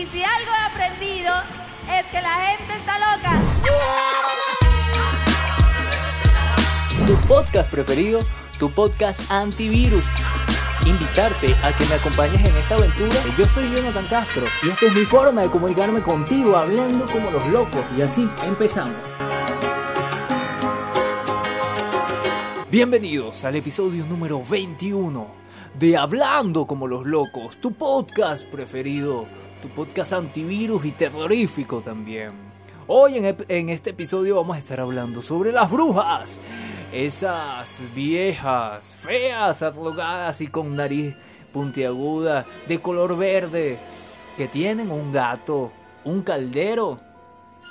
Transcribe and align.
Y 0.00 0.06
si 0.06 0.24
algo 0.24 0.50
he 0.50 0.72
aprendido 0.72 1.30
es 1.92 2.06
que 2.06 2.22
la 2.22 2.30
gente 2.30 2.72
está 2.72 2.98
loca. 2.98 3.38
Tu 7.06 7.28
podcast 7.28 7.70
preferido, 7.70 8.20
tu 8.58 8.70
podcast 8.70 9.30
antivirus. 9.30 10.02
Invitarte 10.86 11.54
a 11.62 11.76
que 11.76 11.84
me 11.84 11.96
acompañes 11.96 12.42
en 12.48 12.56
esta 12.56 12.76
aventura. 12.76 13.14
Yo 13.36 13.44
soy 13.44 13.70
Jonathan 13.76 14.06
Castro 14.06 14.46
y 14.62 14.70
esta 14.70 14.86
es 14.86 14.94
mi 14.94 15.04
forma 15.04 15.42
de 15.42 15.50
comunicarme 15.50 16.00
contigo 16.00 16.56
hablando 16.56 17.04
como 17.04 17.30
los 17.30 17.46
locos. 17.48 17.84
Y 17.98 18.00
así 18.00 18.26
empezamos. 18.42 18.96
Bienvenidos 22.70 23.44
al 23.44 23.56
episodio 23.56 24.06
número 24.06 24.42
21 24.48 25.40
de 25.78 25.96
Hablando 25.96 26.66
como 26.66 26.86
los 26.86 27.06
locos, 27.06 27.56
tu 27.58 27.72
podcast 27.72 28.44
preferido, 28.46 29.26
tu 29.60 29.68
podcast 29.68 30.12
antivirus 30.12 30.84
y 30.84 30.92
terrorífico 30.92 31.80
también. 31.80 32.32
Hoy 32.86 33.18
en, 33.18 33.36
en 33.48 33.68
este 33.68 33.90
episodio 33.90 34.36
vamos 34.36 34.56
a 34.56 34.58
estar 34.58 34.80
hablando 34.80 35.22
sobre 35.22 35.52
las 35.52 35.70
brujas, 35.70 36.38
esas 36.92 37.82
viejas, 37.94 38.96
feas, 39.00 39.62
arrugadas 39.62 40.40
y 40.40 40.46
con 40.46 40.74
nariz 40.74 41.14
puntiaguda, 41.52 42.46
de 42.68 42.80
color 42.80 43.16
verde, 43.16 43.78
que 44.36 44.48
tienen 44.48 44.90
un 44.90 45.12
gato, 45.12 45.72
un 46.04 46.22
caldero 46.22 46.98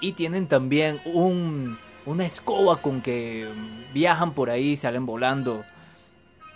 y 0.02 0.14
tienen 0.14 0.48
también 0.48 1.00
un, 1.06 1.78
una 2.06 2.26
escoba 2.26 2.78
con 2.78 3.02
que 3.02 3.48
viajan 3.94 4.34
por 4.34 4.50
ahí, 4.50 4.76
salen 4.76 5.06
volando. 5.06 5.64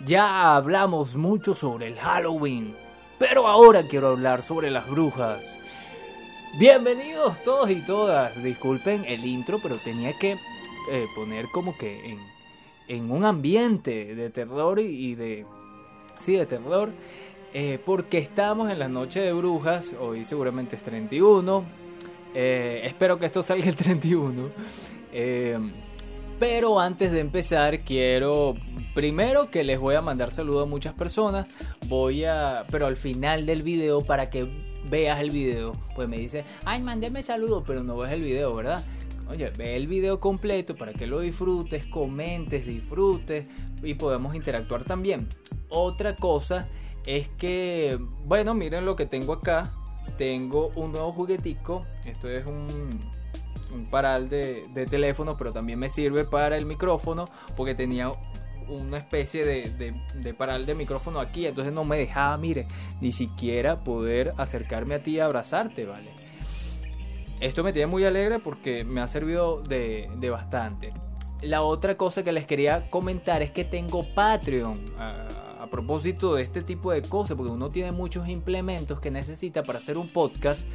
Ya 0.04 0.54
hablamos 0.54 1.14
mucho 1.14 1.54
sobre 1.54 1.88
el 1.88 1.98
Halloween, 1.98 2.76
pero 3.26 3.48
ahora 3.48 3.84
quiero 3.84 4.08
hablar 4.08 4.42
sobre 4.42 4.70
las 4.70 4.86
brujas. 4.86 5.56
Bienvenidos 6.58 7.42
todos 7.42 7.70
y 7.70 7.76
todas. 7.76 8.42
Disculpen 8.42 9.06
el 9.06 9.24
intro, 9.24 9.60
pero 9.62 9.76
tenía 9.78 10.12
que 10.18 10.32
eh, 10.90 11.06
poner 11.16 11.46
como 11.46 11.74
que 11.78 12.18
en, 12.86 13.10
un 13.10 13.24
ambiente 13.24 14.14
de 14.14 14.28
terror 14.28 14.78
y, 14.78 14.82
y 14.82 15.14
de... 15.14 15.46
Sí, 16.18 16.36
de 16.36 16.44
terror. 16.44 16.90
eh, 17.54 17.78
porque 17.82 18.18
estamos 18.18 18.70
en 18.70 18.78
la 18.78 18.88
noche 18.88 19.20
de 19.20 19.32
brujas. 19.32 19.94
Hoy 19.98 20.26
seguramente 20.26 20.76
es 20.76 20.82
31. 20.82 21.64
Eh, 22.34 22.82
espero 22.84 23.18
que 23.18 23.24
esto 23.24 23.42
salga 23.42 23.64
el 23.64 23.74
31. 23.76 24.50
Eh, 25.14 25.58
pero 26.38 26.80
antes 26.80 27.12
de 27.12 27.20
empezar, 27.20 27.80
quiero 27.80 28.54
primero 28.94 29.50
que 29.50 29.64
les 29.64 29.78
voy 29.78 29.94
a 29.94 30.02
mandar 30.02 30.30
saludos 30.30 30.66
a 30.66 30.70
muchas 30.70 30.94
personas. 30.94 31.46
Voy 31.88 32.24
a, 32.24 32.66
pero 32.70 32.86
al 32.86 32.96
final 32.96 33.46
del 33.46 33.62
video 33.62 34.00
para 34.00 34.30
que 34.30 34.48
veas 34.88 35.20
el 35.20 35.30
video, 35.30 35.72
pues 35.94 36.08
me 36.08 36.18
dice, 36.18 36.44
ay, 36.64 36.82
mándeme 36.82 37.22
saludos, 37.22 37.64
pero 37.66 37.82
no 37.82 37.96
ves 37.96 38.12
el 38.12 38.22
video, 38.22 38.54
¿verdad? 38.54 38.84
Oye, 39.28 39.50
ve 39.56 39.76
el 39.76 39.86
video 39.86 40.20
completo 40.20 40.76
para 40.76 40.92
que 40.92 41.06
lo 41.06 41.20
disfrutes, 41.20 41.86
comentes, 41.86 42.66
disfrutes 42.66 43.46
y 43.82 43.94
podemos 43.94 44.34
interactuar 44.34 44.84
también. 44.84 45.28
Otra 45.68 46.14
cosa 46.14 46.68
es 47.06 47.28
que, 47.28 47.98
bueno, 48.24 48.54
miren 48.54 48.84
lo 48.84 48.96
que 48.96 49.06
tengo 49.06 49.32
acá. 49.32 49.72
Tengo 50.18 50.70
un 50.76 50.92
nuevo 50.92 51.12
juguetico. 51.12 51.86
Esto 52.04 52.30
es 52.30 52.46
un, 52.46 53.00
un 53.74 53.86
paral 53.86 54.28
de, 54.28 54.86
teléfono, 54.88 55.36
pero 55.36 55.52
también 55.52 55.78
me 55.78 55.88
sirve 55.88 56.24
para 56.24 56.56
el 56.56 56.66
micrófono 56.66 57.26
porque 57.56 57.74
tenía 57.74 58.12
una 58.68 58.96
especie 58.96 59.44
de, 59.44 59.70
de, 59.70 59.94
de 60.14 60.34
paral 60.34 60.64
de 60.64 60.74
micrófono 60.74 61.20
aquí, 61.20 61.46
entonces 61.46 61.72
no 61.72 61.84
me 61.84 61.98
dejaba, 61.98 62.36
mire, 62.38 62.66
ni 63.00 63.12
siquiera 63.12 63.84
poder 63.84 64.32
acercarme 64.38 64.94
a 64.94 65.02
ti 65.02 65.16
y 65.16 65.20
abrazarte, 65.20 65.84
¿vale? 65.84 66.10
Esto 67.40 67.62
me 67.62 67.72
tiene 67.72 67.86
muy 67.88 68.04
alegre 68.04 68.38
porque 68.38 68.84
me 68.84 69.00
ha 69.00 69.06
servido 69.06 69.60
de, 69.60 70.08
de 70.16 70.30
bastante. 70.30 70.92
La 71.42 71.60
otra 71.62 71.96
cosa 71.98 72.22
que 72.22 72.32
les 72.32 72.46
quería 72.46 72.88
comentar 72.88 73.42
es 73.42 73.50
que 73.50 73.64
tengo 73.64 74.06
Patreon. 74.14 74.82
A, 74.98 75.26
a 75.64 75.66
propósito 75.66 76.34
de 76.34 76.42
este 76.42 76.62
tipo 76.62 76.92
de 76.92 77.00
cosas, 77.00 77.36
porque 77.38 77.50
uno 77.50 77.70
tiene 77.70 77.90
muchos 77.90 78.28
implementos 78.28 79.00
que 79.00 79.10
necesita 79.10 79.62
para 79.62 79.78
hacer 79.78 79.96
un 79.96 80.08
podcast. 80.08 80.68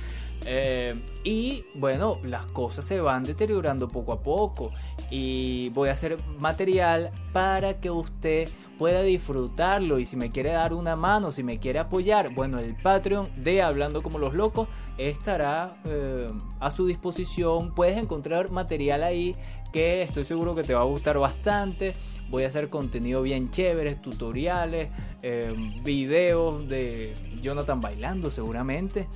Eh, 0.46 0.96
y 1.24 1.66
bueno, 1.76 2.20
las 2.24 2.46
cosas 2.48 2.86
se 2.86 3.02
van 3.02 3.24
deteriorando 3.24 3.88
poco 3.88 4.14
a 4.14 4.22
poco. 4.22 4.72
Y 5.10 5.70
voy 5.70 5.90
a 5.90 5.94
hacer 5.94 6.18
material 6.40 7.12
para 7.34 7.80
que 7.80 7.90
usted 7.92 8.50
pueda 8.78 9.02
disfrutarlo. 9.02 10.00
Y 10.00 10.06
si 10.06 10.16
me 10.16 10.32
quiere 10.32 10.52
dar 10.52 10.74
una 10.74 10.96
mano, 10.96 11.32
si 11.32 11.44
me 11.44 11.60
quiere 11.60 11.80
apoyar, 11.80 12.34
bueno, 12.34 12.60
el 12.60 12.76
Patreon 12.76 13.28
de 13.36 13.62
Hablando 13.62 14.02
como 14.02 14.18
los 14.20 14.34
locos 14.34 14.68
estará 14.98 15.78
eh, 15.86 16.30
a 16.60 16.72
su 16.72 16.88
disposición. 16.88 17.74
Puedes 17.76 17.98
encontrar 17.98 18.52
material 18.52 19.04
ahí 19.04 19.36
que 19.72 20.02
estoy 20.02 20.26
seguro 20.26 20.56
que 20.56 20.64
te 20.64 20.74
va 20.74 20.82
a 20.82 20.86
gustar 20.86 21.18
bastante. 21.18 21.94
Voy 22.30 22.44
a 22.44 22.48
hacer 22.48 22.70
contenido 22.70 23.22
bien 23.22 23.50
chévere, 23.52 23.96
tutoriales, 23.96 24.90
eh, 25.22 25.54
videos 25.84 26.68
de 26.68 27.14
Jonathan 27.42 27.82
bailando 27.82 28.32
seguramente. 28.32 29.08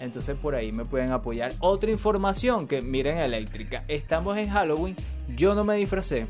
Entonces 0.00 0.36
por 0.36 0.54
ahí 0.54 0.72
me 0.72 0.84
pueden 0.84 1.12
apoyar. 1.12 1.52
Otra 1.60 1.90
información 1.90 2.66
que 2.66 2.82
miren 2.82 3.18
eléctrica. 3.18 3.84
Estamos 3.88 4.36
en 4.36 4.48
Halloween. 4.48 4.96
Yo 5.36 5.54
no 5.54 5.64
me 5.64 5.76
disfracé. 5.76 6.26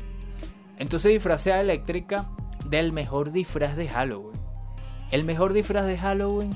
Entonces 0.77 1.11
disfracé 1.11 1.53
a 1.53 1.61
eléctrica 1.61 2.29
del 2.69 2.91
mejor 2.91 3.31
disfraz 3.31 3.75
de 3.75 3.87
Halloween. 3.87 4.39
El 5.11 5.25
mejor 5.25 5.53
disfraz 5.53 5.85
de 5.85 5.97
Halloween 5.97 6.51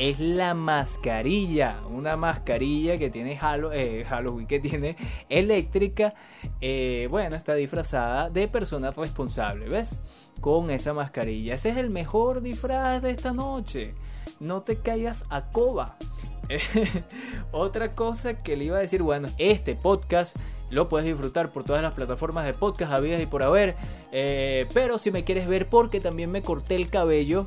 es 0.00 0.18
la 0.18 0.54
mascarilla. 0.54 1.82
Una 1.88 2.16
mascarilla 2.16 2.98
que 2.98 3.10
tiene 3.10 3.36
Hallo- 3.38 3.70
eh, 3.72 4.04
Halloween, 4.08 4.46
que 4.48 4.58
tiene 4.58 4.96
eléctrica. 5.28 6.14
eh, 6.60 7.06
bueno, 7.10 7.36
está 7.36 7.54
disfrazada 7.54 8.30
de 8.30 8.48
persona 8.48 8.90
responsable, 8.90 9.68
¿ves? 9.68 9.98
Con 10.40 10.70
esa 10.70 10.92
mascarilla. 10.94 11.54
Ese 11.54 11.68
es 11.68 11.76
el 11.76 11.90
mejor 11.90 12.40
disfraz 12.40 13.02
de 13.02 13.10
esta 13.10 13.32
noche. 13.32 13.94
No 14.40 14.62
te 14.62 14.76
caigas 14.76 15.22
a 15.28 15.50
coba. 15.52 15.96
Otra 17.52 17.94
cosa 17.94 18.36
que 18.38 18.56
le 18.56 18.64
iba 18.64 18.76
a 18.78 18.80
decir, 18.80 19.02
bueno, 19.02 19.28
este 19.38 19.74
podcast 19.76 20.36
lo 20.70 20.88
puedes 20.88 21.06
disfrutar 21.06 21.50
por 21.52 21.64
todas 21.64 21.82
las 21.82 21.94
plataformas 21.94 22.46
de 22.46 22.54
podcast 22.54 22.92
habidas 22.92 23.20
y 23.20 23.26
por 23.26 23.42
haber. 23.42 23.76
eh, 24.12 24.66
pero 24.72 24.98
si 24.98 25.10
me 25.10 25.24
quieres 25.24 25.46
ver, 25.46 25.68
porque 25.68 26.00
también 26.00 26.30
me 26.30 26.42
corté 26.42 26.74
el 26.76 26.88
cabello 26.88 27.46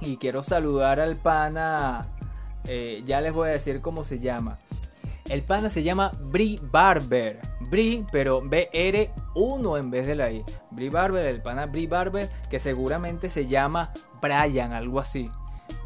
y 0.00 0.16
quiero 0.16 0.42
saludar 0.42 1.00
al 1.00 1.16
pana. 1.16 2.08
eh, 2.68 3.02
ya 3.06 3.20
les 3.20 3.32
voy 3.32 3.48
a 3.48 3.52
decir 3.52 3.80
cómo 3.80 4.04
se 4.04 4.18
llama. 4.18 4.58
El 5.28 5.42
pana 5.42 5.68
se 5.70 5.82
llama 5.82 6.12
Bri 6.20 6.60
Barber. 6.70 7.40
Bri, 7.68 8.06
pero 8.12 8.42
BR1 8.42 9.78
en 9.80 9.90
vez 9.90 10.06
de 10.06 10.14
la 10.14 10.30
I. 10.30 10.44
Bri 10.70 10.88
Barber, 10.88 11.26
el 11.26 11.42
pana 11.42 11.66
Bri 11.66 11.86
Barber, 11.86 12.28
que 12.48 12.60
seguramente 12.60 13.28
se 13.28 13.46
llama 13.46 13.92
Brian, 14.22 14.72
algo 14.72 15.00
así. 15.00 15.28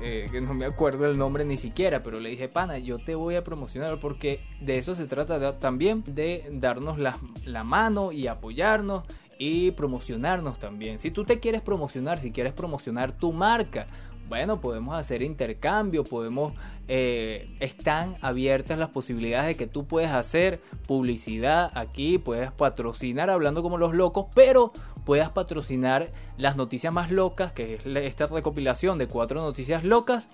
Eh, 0.02 0.26
que 0.30 0.40
no 0.40 0.52
me 0.54 0.66
acuerdo 0.66 1.06
el 1.06 1.18
nombre 1.18 1.44
ni 1.44 1.56
siquiera, 1.56 2.02
pero 2.02 2.20
le 2.20 2.30
dije, 2.30 2.48
pana, 2.48 2.78
yo 2.78 2.98
te 2.98 3.14
voy 3.14 3.34
a 3.36 3.44
promocionar 3.44 3.98
porque 3.98 4.40
de 4.60 4.78
eso 4.78 4.94
se 4.94 5.06
trata 5.06 5.58
también, 5.58 6.02
de 6.06 6.46
darnos 6.52 6.98
la, 6.98 7.16
la 7.44 7.64
mano 7.64 8.12
y 8.12 8.26
apoyarnos 8.26 9.04
y 9.40 9.70
promocionarnos 9.70 10.58
también. 10.58 10.98
Si 10.98 11.10
tú 11.10 11.24
te 11.24 11.40
quieres 11.40 11.62
promocionar, 11.62 12.18
si 12.18 12.30
quieres 12.30 12.52
promocionar 12.52 13.10
tu 13.10 13.32
marca, 13.32 13.86
bueno, 14.28 14.60
podemos 14.60 14.94
hacer 14.94 15.22
intercambio, 15.22 16.04
podemos, 16.04 16.52
eh, 16.88 17.48
están 17.58 18.18
abiertas 18.20 18.78
las 18.78 18.90
posibilidades 18.90 19.46
de 19.48 19.54
que 19.56 19.66
tú 19.66 19.86
puedes 19.86 20.10
hacer 20.10 20.60
publicidad 20.86 21.72
aquí, 21.74 22.18
puedes 22.18 22.52
patrocinar 22.52 23.30
hablando 23.30 23.62
como 23.62 23.78
los 23.78 23.94
locos, 23.94 24.26
pero 24.34 24.72
puedas 25.06 25.30
patrocinar 25.30 26.12
las 26.36 26.56
noticias 26.56 26.92
más 26.92 27.10
locas, 27.10 27.52
que 27.52 27.76
es 27.76 27.86
esta 27.86 28.26
recopilación 28.26 28.98
de 28.98 29.06
cuatro 29.06 29.40
noticias 29.40 29.84
locas, 29.84 30.28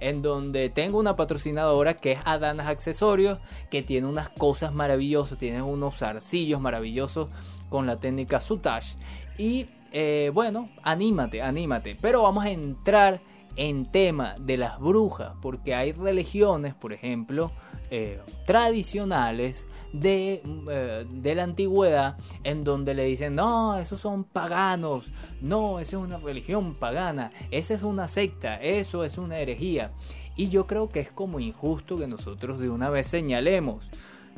en 0.00 0.22
donde 0.22 0.68
tengo 0.70 0.98
una 0.98 1.16
patrocinadora 1.16 1.94
que 1.94 2.12
es 2.12 2.20
Adanas 2.24 2.66
Accesorios, 2.66 3.38
que 3.70 3.82
tiene 3.82 4.06
unas 4.06 4.28
cosas 4.28 4.72
maravillosas, 4.72 5.38
tiene 5.38 5.62
unos 5.62 5.96
zarcillos 5.96 6.60
maravillosos 6.60 7.28
con 7.68 7.86
la 7.86 7.98
técnica 7.98 8.40
Sutage. 8.40 8.96
Y 9.36 9.66
eh, 9.92 10.30
bueno, 10.32 10.68
anímate, 10.82 11.42
anímate. 11.42 11.96
Pero 12.00 12.22
vamos 12.22 12.44
a 12.44 12.50
entrar 12.50 13.20
en 13.56 13.86
tema 13.86 14.36
de 14.38 14.56
las 14.56 14.78
brujas, 14.78 15.32
porque 15.42 15.74
hay 15.74 15.92
religiones, 15.92 16.74
por 16.74 16.92
ejemplo, 16.92 17.50
eh, 17.90 18.20
tradicionales 18.46 19.66
de, 19.92 20.42
eh, 20.70 21.06
de 21.10 21.34
la 21.34 21.44
antigüedad, 21.44 22.18
en 22.44 22.64
donde 22.64 22.94
le 22.94 23.04
dicen, 23.04 23.34
no, 23.34 23.78
esos 23.78 24.00
son 24.00 24.24
paganos, 24.24 25.06
no, 25.40 25.80
esa 25.80 25.96
es 25.96 26.02
una 26.02 26.18
religión 26.18 26.74
pagana, 26.74 27.32
esa 27.50 27.74
es 27.74 27.82
una 27.82 28.08
secta, 28.08 28.56
eso 28.56 29.04
es 29.04 29.18
una 29.18 29.38
herejía. 29.38 29.92
Y 30.36 30.50
yo 30.50 30.66
creo 30.66 30.88
que 30.88 31.00
es 31.00 31.10
como 31.10 31.40
injusto 31.40 31.96
que 31.96 32.06
nosotros 32.06 32.58
de 32.60 32.70
una 32.70 32.90
vez 32.90 33.06
señalemos, 33.06 33.90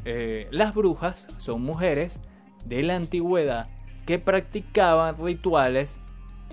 eh, 0.05 0.49
las 0.51 0.75
brujas 0.75 1.29
son 1.39 1.63
mujeres 1.63 2.21
de 2.65 2.83
la 2.83 2.97
antigüedad 2.97 3.69
que 4.07 4.19
practicaban 4.19 5.17
rituales 5.23 6.01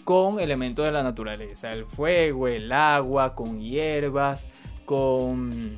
con 0.03 0.39
elementos 0.39 0.85
de 0.85 0.91
la 0.91 1.03
naturaleza, 1.03 1.69
el 1.69 1.85
fuego, 1.85 2.47
el 2.47 2.71
agua, 2.71 3.35
con 3.35 3.59
hierbas, 3.59 4.47
con 4.85 5.77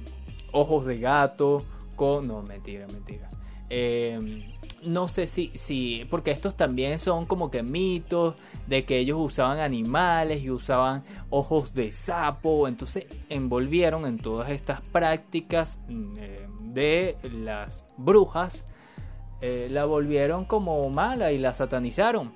ojos 0.51 0.86
de 0.86 1.00
gato, 1.00 1.63
con... 1.96 2.28
No, 2.28 2.42
mentira, 2.42 2.88
mentira. 2.88 3.30
Em, 3.69 4.44
no 4.81 5.07
sé 5.07 5.28
si, 5.28 5.51
si, 5.54 6.06
porque 6.10 6.31
estos 6.31 6.56
también 6.56 6.98
son 6.98 7.25
como 7.25 7.51
que 7.51 7.62
mitos 7.62 8.36
de 8.66 8.86
que 8.86 8.98
ellos 8.98 9.18
usaban 9.19 9.60
animales 9.60 10.44
y 10.44 10.50
usaban 10.50 11.04
ojos 11.30 11.74
de 11.74 11.92
sapo, 11.92 12.68
entonces 12.68 13.06
envolvieron 13.30 14.06
en 14.06 14.18
todas 14.18 14.50
estas 14.50 14.81
prácticas 14.81 15.80
mm, 15.88 16.18
eh, 16.18 16.48
de 16.62 17.18
las 17.31 17.86
brujas, 17.98 18.66
eh, 19.42 19.68
la 19.69 19.86
volvieron 19.86 20.45
como 20.45 20.90
mala 20.90 21.31
y 21.31 21.38
la 21.38 21.54
satanizaron. 21.54 22.34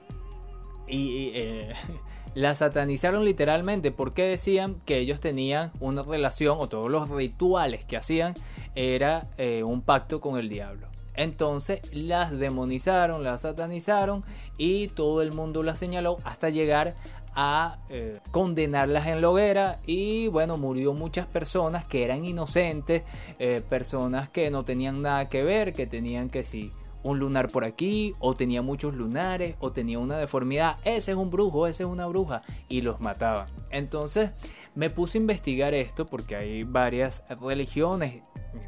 Y 0.88 1.32
eh, 1.34 1.74
la 2.36 2.56
satanizaron 2.56 3.26
literalmente 3.26 3.92
porque 3.92 4.24
decían 4.24 4.76
que 4.86 4.98
ellos 4.98 5.20
tenían 5.20 5.72
una 5.80 6.04
relación 6.04 6.58
o 6.60 6.68
todos 6.68 6.90
los 6.90 7.10
rituales 7.10 7.86
que 7.86 7.98
hacían 7.98 8.34
era 8.76 9.28
un 9.64 9.82
pacto 9.82 10.20
con 10.20 10.38
el 10.40 10.50
diablo. 10.50 10.88
Entonces 11.16 11.82
las 11.94 12.32
demonizaron, 12.32 13.24
las 13.24 13.42
satanizaron 13.42 14.24
y 14.58 14.88
todo 14.88 15.22
el 15.22 15.32
mundo 15.32 15.64
las 15.64 15.78
señaló 15.78 16.18
hasta 16.24 16.50
llegar 16.50 16.96
a 17.36 17.78
eh, 17.90 18.20
condenarlas 18.32 19.08
en 19.08 19.22
la 19.22 19.30
hoguera 19.30 19.80
y 19.88 20.28
bueno 20.28 20.58
murió 20.58 20.94
muchas 20.94 21.26
personas 21.26 21.84
que 21.84 22.04
eran 22.04 22.26
inocentes 22.26 23.04
eh, 23.40 23.62
personas 23.68 24.30
que 24.30 24.52
no 24.52 24.64
tenían 24.66 25.02
nada 25.02 25.30
que 25.30 25.44
ver 25.44 25.74
que 25.74 25.88
tenían 25.88 26.30
que 26.30 26.44
sí 26.44 26.72
un 27.04 27.20
lunar 27.20 27.50
por 27.50 27.64
aquí 27.64 28.16
o 28.20 28.36
tenía 28.36 28.62
muchos 28.62 28.94
lunares 28.94 29.56
o 29.60 29.72
tenía 29.72 30.00
una 30.00 30.18
deformidad. 30.18 30.78
Ese 30.84 31.12
es 31.12 31.18
un 31.18 31.30
brujo 31.30 31.68
ese 31.68 31.84
es 31.84 31.90
una 31.90 32.08
bruja. 32.08 32.42
Y 32.70 32.82
los 32.82 33.00
mataban 33.02 33.48
entonces 33.74 34.32
me 34.76 34.90
puse 34.90 35.18
a 35.18 35.22
investigar 35.22 35.74
esto 35.74 36.06
porque 36.06 36.36
hay 36.36 36.64
varias 36.64 37.24
religiones 37.42 38.24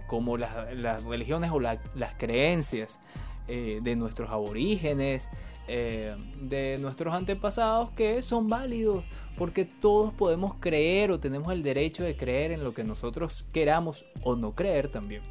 como 0.08 0.38
las, 0.38 1.04
religiones 1.04 1.52
o 1.52 1.60
las 1.60 1.80
creencias 2.18 3.00
eh, 3.48 3.80
de 3.82 3.96
nuestros 3.96 4.30
aborígenes, 4.30 5.30
eh, 5.68 6.16
de 6.42 6.78
nuestros 6.80 7.14
antepasados 7.14 7.92
que 7.92 8.22
son 8.22 8.50
válidos, 8.50 9.04
porque 9.38 9.66
todos 9.66 10.14
podemos 10.14 10.56
creer 10.60 11.12
o 11.12 11.20
tenemos 11.20 11.52
el 11.54 11.64
derecho 11.64 12.04
de 12.04 12.16
creer 12.16 12.52
en 12.52 12.64
lo 12.64 12.74
que 12.74 12.84
nosotros 12.84 13.46
queramos 13.52 14.06
o 14.24 14.36
no 14.36 14.54
creer 14.54 14.90
también. 14.90 15.22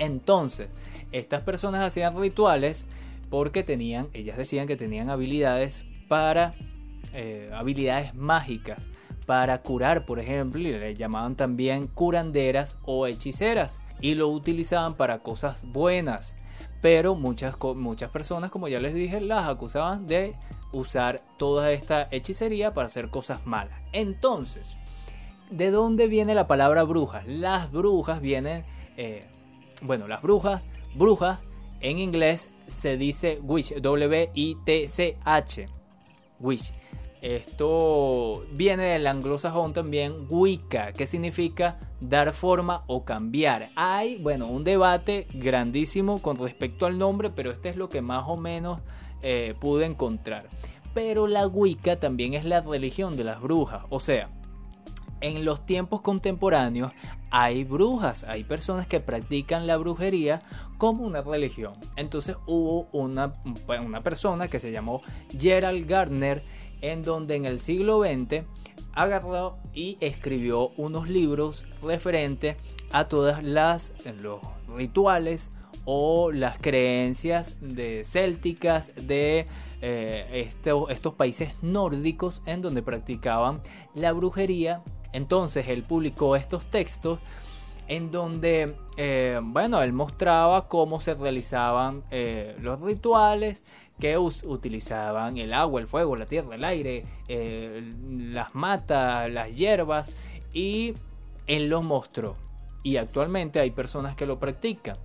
Entonces, 0.00 0.68
estas 1.12 1.42
personas 1.42 1.82
hacían 1.82 2.18
rituales 2.18 2.88
porque 3.28 3.62
tenían, 3.62 4.08
ellas 4.12 4.36
decían 4.36 4.66
que 4.66 4.76
tenían 4.76 5.10
habilidades 5.10 5.84
para, 6.08 6.54
eh, 7.12 7.50
habilidades 7.54 8.14
mágicas 8.14 8.88
para 9.26 9.62
curar, 9.62 10.06
por 10.06 10.18
ejemplo, 10.18 10.60
y 10.60 10.72
le 10.72 10.96
llamaban 10.96 11.36
también 11.36 11.86
curanderas 11.86 12.78
o 12.84 13.06
hechiceras 13.06 13.78
y 14.00 14.14
lo 14.14 14.28
utilizaban 14.28 14.94
para 14.94 15.20
cosas 15.20 15.62
buenas. 15.64 16.34
Pero 16.80 17.14
muchas, 17.14 17.54
muchas 17.76 18.10
personas, 18.10 18.50
como 18.50 18.66
ya 18.66 18.80
les 18.80 18.94
dije, 18.94 19.20
las 19.20 19.46
acusaban 19.46 20.06
de 20.06 20.34
usar 20.72 21.22
toda 21.36 21.72
esta 21.72 22.08
hechicería 22.10 22.72
para 22.72 22.86
hacer 22.86 23.10
cosas 23.10 23.46
malas. 23.46 23.78
Entonces, 23.92 24.76
¿de 25.50 25.70
dónde 25.70 26.08
viene 26.08 26.34
la 26.34 26.46
palabra 26.46 26.84
brujas? 26.84 27.26
Las 27.26 27.70
brujas 27.70 28.20
vienen, 28.20 28.64
eh, 28.96 29.28
bueno, 29.82 30.08
las 30.08 30.22
brujas, 30.22 30.62
brujas, 30.94 31.38
en 31.80 31.98
inglés 31.98 32.50
se 32.66 32.96
dice 32.96 33.40
witch, 33.42 33.74
W-I-T-C-H, 33.80 35.66
witch. 36.38 36.72
Esto 37.22 38.46
viene 38.52 38.84
del 38.84 39.06
anglosajón 39.06 39.74
también 39.74 40.26
Wicca, 40.30 40.92
que 40.92 41.06
significa 41.06 41.78
dar 42.00 42.32
forma 42.32 42.84
o 42.86 43.04
cambiar. 43.04 43.70
Hay, 43.76 44.16
bueno, 44.16 44.46
un 44.46 44.64
debate 44.64 45.26
grandísimo 45.34 46.22
con 46.22 46.38
respecto 46.38 46.86
al 46.86 46.96
nombre, 46.96 47.28
pero 47.28 47.50
este 47.50 47.68
es 47.68 47.76
lo 47.76 47.90
que 47.90 48.00
más 48.00 48.24
o 48.26 48.38
menos 48.38 48.80
eh, 49.22 49.54
pude 49.60 49.84
encontrar. 49.84 50.48
Pero 50.94 51.26
la 51.26 51.46
Wicca 51.46 52.00
también 52.00 52.32
es 52.32 52.46
la 52.46 52.62
religión 52.62 53.16
de 53.18 53.24
las 53.24 53.42
brujas, 53.42 53.82
o 53.90 54.00
sea, 54.00 54.30
en 55.20 55.44
los 55.44 55.66
tiempos 55.66 56.00
contemporáneos 56.00 56.92
hay 57.30 57.64
brujas, 57.64 58.24
hay 58.24 58.44
personas 58.44 58.86
que 58.86 59.00
practican 59.00 59.66
la 59.66 59.76
brujería 59.76 60.42
como 60.78 61.04
una 61.04 61.22
religión. 61.22 61.74
Entonces 61.96 62.36
hubo 62.46 62.88
una, 62.92 63.32
una 63.80 64.00
persona 64.00 64.48
que 64.48 64.58
se 64.58 64.72
llamó 64.72 65.02
Gerald 65.38 65.86
Gardner 65.86 66.42
en 66.80 67.02
donde 67.02 67.36
en 67.36 67.44
el 67.44 67.60
siglo 67.60 68.02
XX 68.02 68.44
agarró 68.92 69.58
y 69.74 69.98
escribió 70.00 70.70
unos 70.76 71.08
libros 71.08 71.64
referentes 71.82 72.56
a 72.92 73.08
todas 73.08 73.44
las 73.44 73.92
los 74.20 74.40
rituales 74.68 75.50
o 75.84 76.30
las 76.32 76.58
creencias 76.58 77.56
de 77.60 78.02
célticas 78.04 78.92
de 78.94 79.46
eh, 79.82 80.48
estos 80.88 81.14
países 81.14 81.54
nórdicos 81.62 82.42
en 82.46 82.62
donde 82.62 82.82
practicaban 82.82 83.62
la 83.94 84.12
brujería. 84.12 84.82
Entonces 85.12 85.68
él 85.68 85.82
publicó 85.82 86.36
estos 86.36 86.66
textos 86.66 87.18
en 87.88 88.12
donde, 88.12 88.76
eh, 88.96 89.40
bueno, 89.42 89.82
él 89.82 89.92
mostraba 89.92 90.68
cómo 90.68 91.00
se 91.00 91.14
realizaban 91.14 92.04
eh, 92.10 92.56
los 92.60 92.80
rituales, 92.80 93.64
que 94.00 94.16
utilizaban 94.16 95.36
el 95.36 95.52
agua, 95.52 95.80
el 95.80 95.86
fuego, 95.86 96.16
la 96.16 96.26
tierra, 96.26 96.54
el 96.54 96.64
aire, 96.64 97.04
eh, 97.28 97.88
las 98.08 98.54
matas, 98.54 99.30
las 99.30 99.54
hierbas 99.54 100.14
y 100.52 100.94
él 101.46 101.68
los 101.68 101.84
mostró. 101.84 102.36
Y 102.82 102.96
actualmente 102.96 103.60
hay 103.60 103.70
personas 103.70 104.16
que 104.16 104.24
lo 104.24 104.38
practican. 104.38 104.96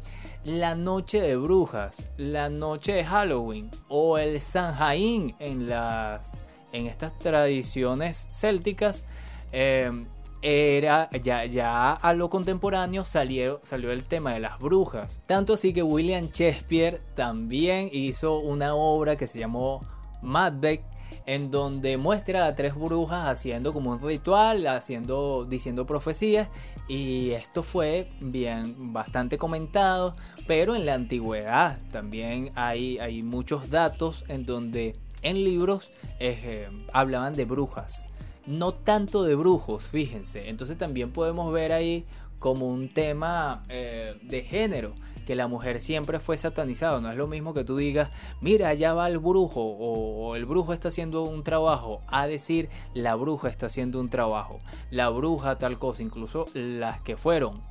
La 0.45 0.75
noche 0.75 1.19
de 1.19 1.35
brujas, 1.35 2.09
la 2.17 2.49
noche 2.49 2.93
de 2.93 3.03
Halloween 3.03 3.69
o 3.89 4.17
el 4.17 4.39
Sanjaín 4.39 5.35
en, 5.39 5.67
las, 5.67 6.33
en 6.71 6.87
estas 6.87 7.17
tradiciones 7.19 8.27
célticas 8.29 9.03
eh, 9.51 10.05
era 10.47 11.09
ya, 11.23 11.45
ya 11.45 11.93
a 11.93 12.13
lo 12.13 12.29
contemporáneo 12.29 13.03
salió, 13.03 13.61
el 13.71 14.03
tema 14.03 14.33
de 14.33 14.39
las 14.39 14.59
brujas. 14.59 15.19
Tanto 15.25 15.53
así 15.53 15.73
que 15.73 15.81
William 15.81 16.25
Shakespeare 16.31 17.01
también 17.15 17.89
hizo 17.91 18.37
una 18.37 18.75
obra 18.75 19.15
que 19.15 19.25
se 19.25 19.39
llamó 19.39 19.83
Macbeth 20.21 20.83
en 21.25 21.49
donde 21.49 21.97
muestra 21.97 22.45
a 22.45 22.55
tres 22.55 22.75
brujas 22.75 23.27
haciendo 23.27 23.73
como 23.73 23.91
un 23.91 24.01
ritual, 24.01 24.67
haciendo, 24.67 25.45
diciendo 25.45 25.87
profecías 25.87 26.47
y 26.87 27.31
esto 27.31 27.63
fue 27.63 28.11
bien 28.19 28.93
bastante 28.93 29.39
comentado, 29.39 30.15
pero 30.45 30.75
en 30.75 30.85
la 30.85 30.93
antigüedad 30.93 31.79
también 31.91 32.51
hay, 32.53 32.99
hay 32.99 33.23
muchos 33.23 33.71
datos 33.71 34.23
en 34.27 34.45
donde 34.45 34.95
en 35.23 35.43
libros 35.43 35.89
eh, 36.19 36.69
hablaban 36.93 37.33
de 37.33 37.45
brujas 37.45 38.05
no 38.47 38.73
tanto 38.73 39.23
de 39.23 39.35
brujos, 39.35 39.83
fíjense. 39.85 40.49
Entonces 40.49 40.77
también 40.77 41.11
podemos 41.11 41.51
ver 41.51 41.71
ahí 41.71 42.05
como 42.39 42.67
un 42.67 42.93
tema 42.93 43.63
eh, 43.69 44.19
de 44.21 44.43
género, 44.43 44.93
que 45.25 45.35
la 45.35 45.47
mujer 45.47 45.79
siempre 45.79 46.19
fue 46.19 46.37
satanizada. 46.37 47.01
No 47.01 47.09
es 47.09 47.17
lo 47.17 47.27
mismo 47.27 47.53
que 47.53 47.63
tú 47.63 47.75
digas, 47.75 48.09
mira, 48.41 48.69
allá 48.69 48.93
va 48.93 49.07
el 49.07 49.17
brujo 49.17 49.61
o, 49.61 50.35
el 50.35 50.45
brujo 50.45 50.73
está 50.73 50.89
haciendo 50.89 51.23
un 51.23 51.43
trabajo, 51.43 52.01
a 52.07 52.27
decir, 52.27 52.69
la 52.93 53.15
bruja 53.15 53.47
está 53.47 53.65
haciendo 53.65 53.99
un 53.99 54.09
trabajo, 54.09 54.59
la 54.91 55.09
bruja 55.09 55.57
tal 55.57 55.79
cosa, 55.79 56.03
incluso 56.03 56.45
las 56.53 57.01
que 57.01 57.17
fueron 57.17 57.61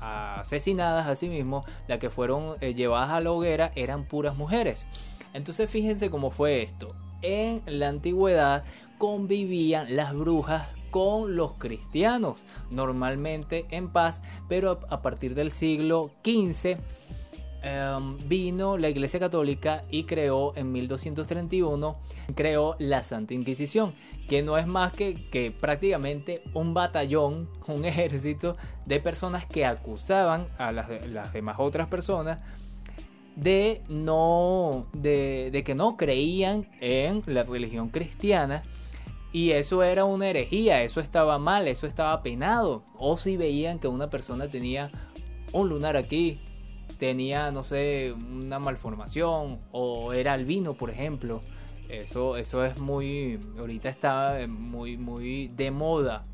asesinadas 0.00 1.06
a 1.06 1.16
sí 1.16 1.28
mismo, 1.28 1.64
las 1.86 1.98
que 1.98 2.10
fueron 2.10 2.56
eh, 2.60 2.74
llevadas 2.74 3.10
a 3.10 3.20
la 3.20 3.30
hoguera 3.30 3.72
eran 3.76 4.04
puras 4.04 4.36
mujeres. 4.36 4.86
Entonces 5.32 5.70
fíjense 5.70 6.10
cómo 6.10 6.30
fue 6.30 6.62
esto. 6.62 6.94
En 7.22 7.62
la 7.66 7.88
antigüedad 7.88 8.64
convivían 8.98 9.96
las 9.96 10.14
brujas 10.14 10.68
con 10.90 11.36
los 11.36 11.54
cristianos, 11.54 12.38
normalmente 12.70 13.66
en 13.70 13.88
paz, 13.88 14.20
pero 14.48 14.80
a 14.90 15.02
partir 15.02 15.34
del 15.34 15.52
siglo 15.52 16.10
XV 16.24 16.78
em, 17.62 18.18
vino 18.26 18.78
la 18.78 18.88
Iglesia 18.88 19.20
Católica 19.20 19.84
y 19.90 20.04
creó 20.04 20.54
en 20.56 20.72
1231, 20.72 21.96
creó 22.34 22.76
la 22.78 23.02
Santa 23.02 23.34
Inquisición, 23.34 23.94
que 24.28 24.42
no 24.42 24.56
es 24.56 24.66
más 24.66 24.92
que, 24.92 25.28
que 25.30 25.50
prácticamente 25.50 26.42
un 26.54 26.74
batallón, 26.74 27.48
un 27.66 27.84
ejército 27.84 28.56
de 28.86 29.00
personas 29.00 29.46
que 29.46 29.66
acusaban 29.66 30.46
a 30.58 30.72
las, 30.72 31.06
las 31.08 31.32
demás 31.32 31.56
otras 31.58 31.88
personas 31.88 32.38
de 33.36 33.82
no 33.88 34.88
de, 34.92 35.50
de, 35.52 35.62
que 35.62 35.76
no 35.76 35.96
creían 35.96 36.68
en 36.80 37.22
la 37.26 37.44
religión 37.44 37.88
cristiana 37.88 38.64
y 39.32 39.50
eso 39.50 39.82
era 39.82 40.04
una 40.04 40.28
herejía, 40.28 40.82
eso 40.82 41.00
estaba 41.00 41.38
mal, 41.38 41.68
eso 41.68 41.86
estaba 41.86 42.22
penado. 42.22 42.84
O 42.96 43.16
si 43.16 43.36
veían 43.36 43.78
que 43.78 43.88
una 43.88 44.08
persona 44.10 44.48
tenía 44.48 44.90
un 45.52 45.68
lunar 45.68 45.96
aquí, 45.96 46.40
tenía, 46.98 47.50
no 47.50 47.64
sé, 47.64 48.12
una 48.12 48.58
malformación, 48.58 49.58
o 49.70 50.12
era 50.12 50.32
albino, 50.32 50.74
por 50.74 50.90
ejemplo. 50.90 51.42
Eso, 51.88 52.36
eso 52.36 52.64
es 52.64 52.78
muy, 52.80 53.40
ahorita 53.58 53.88
está 53.88 54.38
muy, 54.48 54.98
muy 54.98 55.48
de 55.48 55.70
moda 55.70 56.24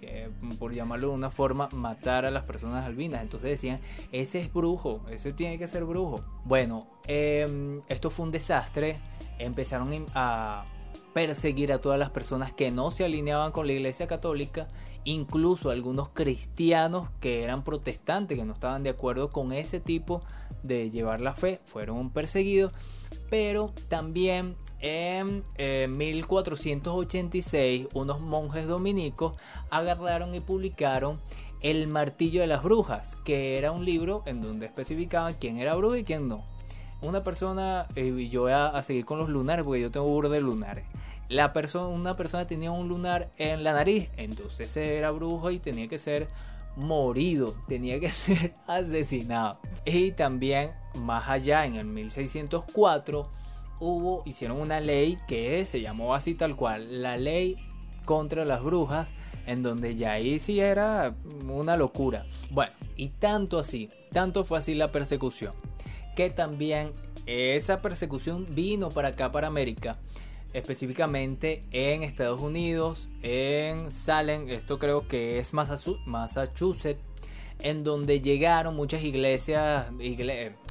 que 0.00 0.28
por 0.58 0.74
llamarlo 0.74 1.08
de 1.08 1.14
una 1.14 1.30
forma, 1.30 1.68
matar 1.72 2.26
a 2.26 2.30
las 2.30 2.42
personas 2.44 2.84
albinas. 2.84 3.22
Entonces 3.22 3.50
decían, 3.50 3.80
ese 4.12 4.40
es 4.40 4.52
brujo, 4.52 5.02
ese 5.10 5.32
tiene 5.32 5.58
que 5.58 5.68
ser 5.68 5.84
brujo. 5.84 6.22
Bueno, 6.44 6.86
em, 7.06 7.80
esto 7.88 8.10
fue 8.10 8.26
un 8.26 8.32
desastre. 8.32 8.98
Empezaron 9.38 10.06
a 10.14 10.64
perseguir 11.12 11.72
a 11.72 11.80
todas 11.80 11.98
las 11.98 12.10
personas 12.10 12.52
que 12.52 12.70
no 12.70 12.90
se 12.90 13.04
alineaban 13.04 13.52
con 13.52 13.66
la 13.66 13.72
iglesia 13.72 14.06
católica, 14.06 14.68
incluso 15.04 15.70
algunos 15.70 16.08
cristianos 16.10 17.08
que 17.20 17.42
eran 17.42 17.64
protestantes, 17.64 18.38
que 18.38 18.44
no 18.44 18.52
estaban 18.54 18.82
de 18.82 18.90
acuerdo 18.90 19.30
con 19.30 19.52
ese 19.52 19.80
tipo 19.80 20.22
de 20.62 20.90
llevar 20.90 21.20
la 21.20 21.34
fe, 21.34 21.60
fueron 21.64 22.10
perseguidos, 22.10 22.72
pero 23.30 23.72
también 23.88 24.56
en 24.80 25.44
1486 25.96 27.54
eh, 27.54 27.88
unos 27.94 28.20
monjes 28.20 28.66
dominicos 28.66 29.34
agarraron 29.70 30.34
y 30.34 30.40
publicaron 30.40 31.18
El 31.62 31.88
martillo 31.88 32.42
de 32.42 32.46
las 32.46 32.62
brujas, 32.62 33.16
que 33.24 33.58
era 33.58 33.72
un 33.72 33.84
libro 33.84 34.22
en 34.26 34.42
donde 34.42 34.66
especificaban 34.66 35.34
quién 35.34 35.58
era 35.58 35.74
brujo 35.74 35.96
y 35.96 36.04
quién 36.04 36.28
no. 36.28 36.44
Una 37.02 37.22
persona, 37.22 37.86
eh, 37.94 38.06
y 38.06 38.28
yo 38.28 38.42
voy 38.42 38.52
a, 38.52 38.82
seguir 38.82 39.04
con 39.04 39.18
los 39.18 39.28
lunares 39.28 39.64
porque 39.64 39.80
yo 39.80 39.90
tengo 39.90 40.06
burro 40.06 40.28
de 40.28 40.40
lunares. 40.40 40.84
La 41.28 41.52
una 41.88 42.16
persona 42.16 42.46
tenía 42.46 42.70
un 42.70 42.88
lunar 42.88 43.30
en 43.36 43.64
la 43.64 43.72
nariz, 43.72 44.10
entonces 44.16 44.76
era 44.76 45.10
brujo 45.10 45.50
y 45.50 45.58
tenía 45.58 45.88
que 45.88 45.98
ser 45.98 46.28
morido, 46.76 47.54
tenía 47.66 47.98
que 47.98 48.10
ser 48.10 48.54
asesinado. 48.66 49.58
Y 49.84 50.12
también 50.12 50.70
más 50.98 51.28
allá, 51.28 51.66
en 51.66 51.76
el 51.76 51.86
1604, 51.86 53.28
hubo, 53.80 54.22
hicieron 54.24 54.60
una 54.60 54.80
ley 54.80 55.18
que 55.26 55.64
se 55.64 55.80
llamó 55.80 56.14
así 56.14 56.34
tal 56.34 56.56
cual, 56.56 57.02
la 57.02 57.16
ley 57.16 57.56
contra 58.04 58.44
las 58.44 58.62
brujas, 58.62 59.12
en 59.46 59.62
donde 59.62 59.94
ya 59.94 60.12
ahí 60.12 60.38
sí 60.38 60.60
era 60.60 61.14
una 61.48 61.76
locura. 61.76 62.24
Bueno, 62.50 62.72
y 62.96 63.08
tanto 63.08 63.58
así, 63.58 63.90
tanto 64.12 64.44
fue 64.44 64.58
así 64.58 64.74
la 64.74 64.92
persecución, 64.92 65.52
que 66.16 66.30
también 66.30 66.92
esa 67.26 67.80
persecución 67.82 68.46
vino 68.50 68.88
para 68.88 69.08
acá, 69.08 69.30
para 69.30 69.46
América, 69.46 69.98
específicamente 70.52 71.64
en 71.70 72.02
Estados 72.02 72.42
Unidos, 72.42 73.08
en 73.22 73.92
Salem, 73.92 74.48
esto 74.48 74.78
creo 74.78 75.06
que 75.06 75.38
es 75.38 75.52
Massachusetts, 75.52 77.00
en 77.60 77.84
donde 77.84 78.20
llegaron 78.20 78.74
muchas 78.74 79.02
iglesias, 79.02 79.86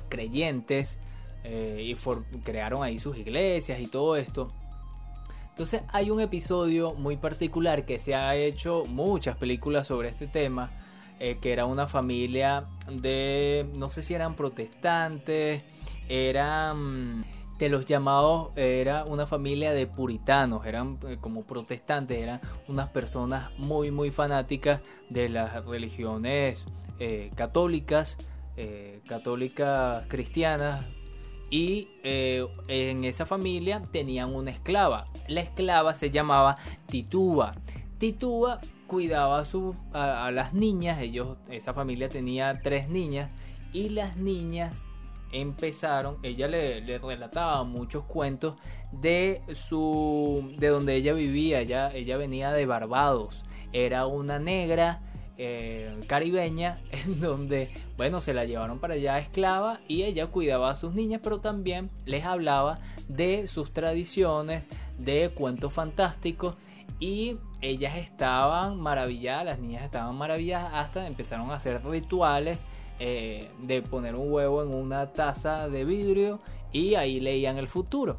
creyentes, 0.10 1.00
eh, 1.44 1.94
y 1.96 2.40
crearon 2.42 2.84
ahí 2.84 2.98
sus 2.98 3.16
iglesias 3.18 3.80
y 3.80 3.86
todo 3.86 4.16
esto. 4.16 4.52
Entonces 5.50 5.84
hay 5.90 6.10
un 6.10 6.20
episodio 6.20 6.94
muy 6.96 7.18
particular 7.18 7.86
que 7.86 8.00
se 8.00 8.16
ha 8.16 8.36
hecho 8.36 8.84
muchas 8.88 9.38
películas 9.38 9.86
sobre 9.88 10.10
este 10.10 10.26
tema, 10.26 10.72
eh, 11.20 11.38
que 11.42 11.54
era 11.54 11.66
una 11.66 11.88
familia 11.88 12.66
de, 12.90 13.68
no 13.76 13.90
sé 13.90 14.04
si 14.04 14.14
eran 14.14 14.36
protestantes, 14.36 15.64
eran 16.10 17.26
de 17.58 17.70
los 17.70 17.86
llamados, 17.86 18.50
era 18.56 19.06
una 19.06 19.26
familia 19.28 19.72
de 19.72 19.88
puritanos, 19.88 20.66
eran 20.66 21.00
eh, 21.08 21.18
como 21.20 21.44
protestantes, 21.44 22.18
eran 22.18 22.42
unas 22.68 22.90
personas 22.90 23.52
muy, 23.58 23.92
muy 23.92 24.12
fanáticas 24.12 24.82
de 25.10 25.30
las 25.30 25.66
religiones 25.66 26.66
católicas, 27.36 28.18
católicas 29.06 30.06
cristianas, 30.08 30.86
y 31.50 31.90
eh, 32.04 32.46
en 32.68 33.04
esa 33.04 33.26
familia 33.26 33.82
tenían 33.92 34.34
una 34.34 34.52
esclava. 34.52 35.08
La 35.28 35.42
esclava 35.42 35.94
se 35.94 36.12
llamaba 36.12 36.58
Tituba. 36.88 37.54
Tituba 37.98 38.60
cuidaba 38.88 39.46
a, 39.94 40.32
las 40.32 40.54
niñas. 40.54 41.02
Ellos, 41.02 41.38
esa 41.50 41.74
familia 41.74 42.10
tenía 42.10 42.62
tres 42.62 42.90
niñas. 42.90 43.32
Y 43.74 43.90
las 43.90 44.18
niñas 44.18 44.82
empezaron, 45.32 46.18
ella 46.24 46.48
le, 46.48 46.82
le, 46.82 46.98
relataba 46.98 47.64
muchos 47.64 48.06
cuentos 48.06 48.56
de 48.94 49.42
su 49.54 50.54
de 50.58 50.70
donde 50.70 50.96
ella 50.96 51.14
vivía, 51.14 51.60
ella, 51.60 51.94
ella 51.94 52.16
venía 52.16 52.52
de 52.52 52.66
Barbados, 52.66 53.44
era 53.74 54.06
una 54.06 54.40
negra 54.40 55.02
eh, 55.38 56.00
caribeña 56.08 56.80
en 56.92 57.20
donde, 57.20 57.70
bueno, 57.98 58.22
se 58.22 58.34
la 58.34 58.46
llevaron 58.46 58.80
para 58.80 58.94
allá 58.94 59.20
esclava 59.20 59.82
y 59.88 60.04
ella 60.04 60.28
cuidaba 60.28 60.70
a 60.70 60.76
sus 60.78 60.94
niñas, 60.94 61.20
pero 61.22 61.42
también 61.42 61.90
les 62.06 62.24
hablaba 62.24 62.80
de 63.10 63.48
sus 63.48 63.74
tradiciones, 63.74 64.64
de 64.98 65.32
cuentos 65.36 65.74
fantásticos 65.74 66.56
y 67.00 67.38
ellas 67.62 67.98
estaban 67.98 68.80
maravilladas, 68.80 69.46
las 69.46 69.60
niñas 69.60 69.84
estaban 69.84 70.16
maravilladas 70.16 70.74
hasta 70.74 71.08
empezaron 71.08 71.52
a 71.52 71.56
hacer 71.56 71.84
rituales 71.86 72.60
eh, 73.00 73.52
de 73.64 73.82
poner 73.82 74.16
un 74.16 74.32
huevo 74.32 74.64
en 74.64 74.74
una 74.74 75.12
taza 75.12 75.68
de 75.68 75.84
vidrio 75.84 76.40
y 76.72 76.96
ahí 76.96 77.20
leían 77.20 77.58
el 77.58 77.68
futuro. 77.68 78.18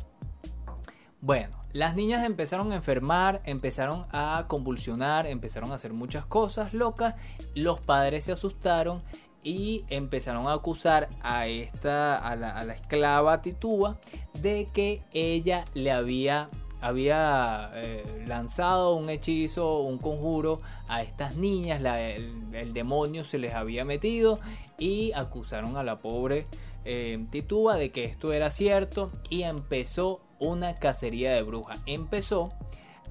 Bueno, 1.21 1.57
las 1.73 1.97
niñas 1.97 2.25
empezaron 2.25 2.73
a 2.73 2.77
enfermar, 2.77 3.43
empezaron 3.45 4.07
a 4.13 4.45
convulsionar, 4.49 5.27
empezaron 5.27 5.73
a 5.73 5.75
hacer 5.75 5.93
muchas 5.93 6.25
cosas 6.25 6.73
locas. 6.73 7.15
Los 7.55 7.81
padres 7.81 8.25
se 8.25 8.33
asustaron 8.33 9.03
y 9.43 9.85
empezaron 9.91 10.49
a 10.49 10.55
acusar 10.55 11.09
a 11.23 11.47
esta 11.47 12.17
a 12.17 12.35
la, 12.37 12.75
esclava 12.75 13.43
Titúa 13.43 13.99
de 14.41 14.69
que 14.73 15.03
ella 15.13 15.65
le 15.75 15.93
había 15.93 16.51
había 16.87 17.71
eh, 17.75 18.25
lanzado 18.27 18.95
un 18.95 19.11
hechizo, 19.11 19.81
un 19.81 19.99
conjuro 19.99 20.61
a 20.87 21.03
estas 21.03 21.37
niñas, 21.37 21.83
el, 21.83 22.73
demonio 22.73 23.25
se 23.25 23.39
les 23.39 23.55
había 23.55 23.85
metido 23.85 24.39
y 24.79 25.13
acusaron 25.15 25.77
a 25.77 25.83
la 25.83 25.99
pobre 25.99 26.47
eh, 26.85 27.27
Titúa 27.31 27.77
de 27.77 27.91
que 27.91 28.05
esto 28.05 28.33
era 28.33 28.51
cierto 28.51 29.11
y 29.31 29.43
empezó 29.43 30.21
una 30.39 30.77
cacería 30.77 31.33
de 31.33 31.43
brujas. 31.43 31.83
Empezó 31.87 32.51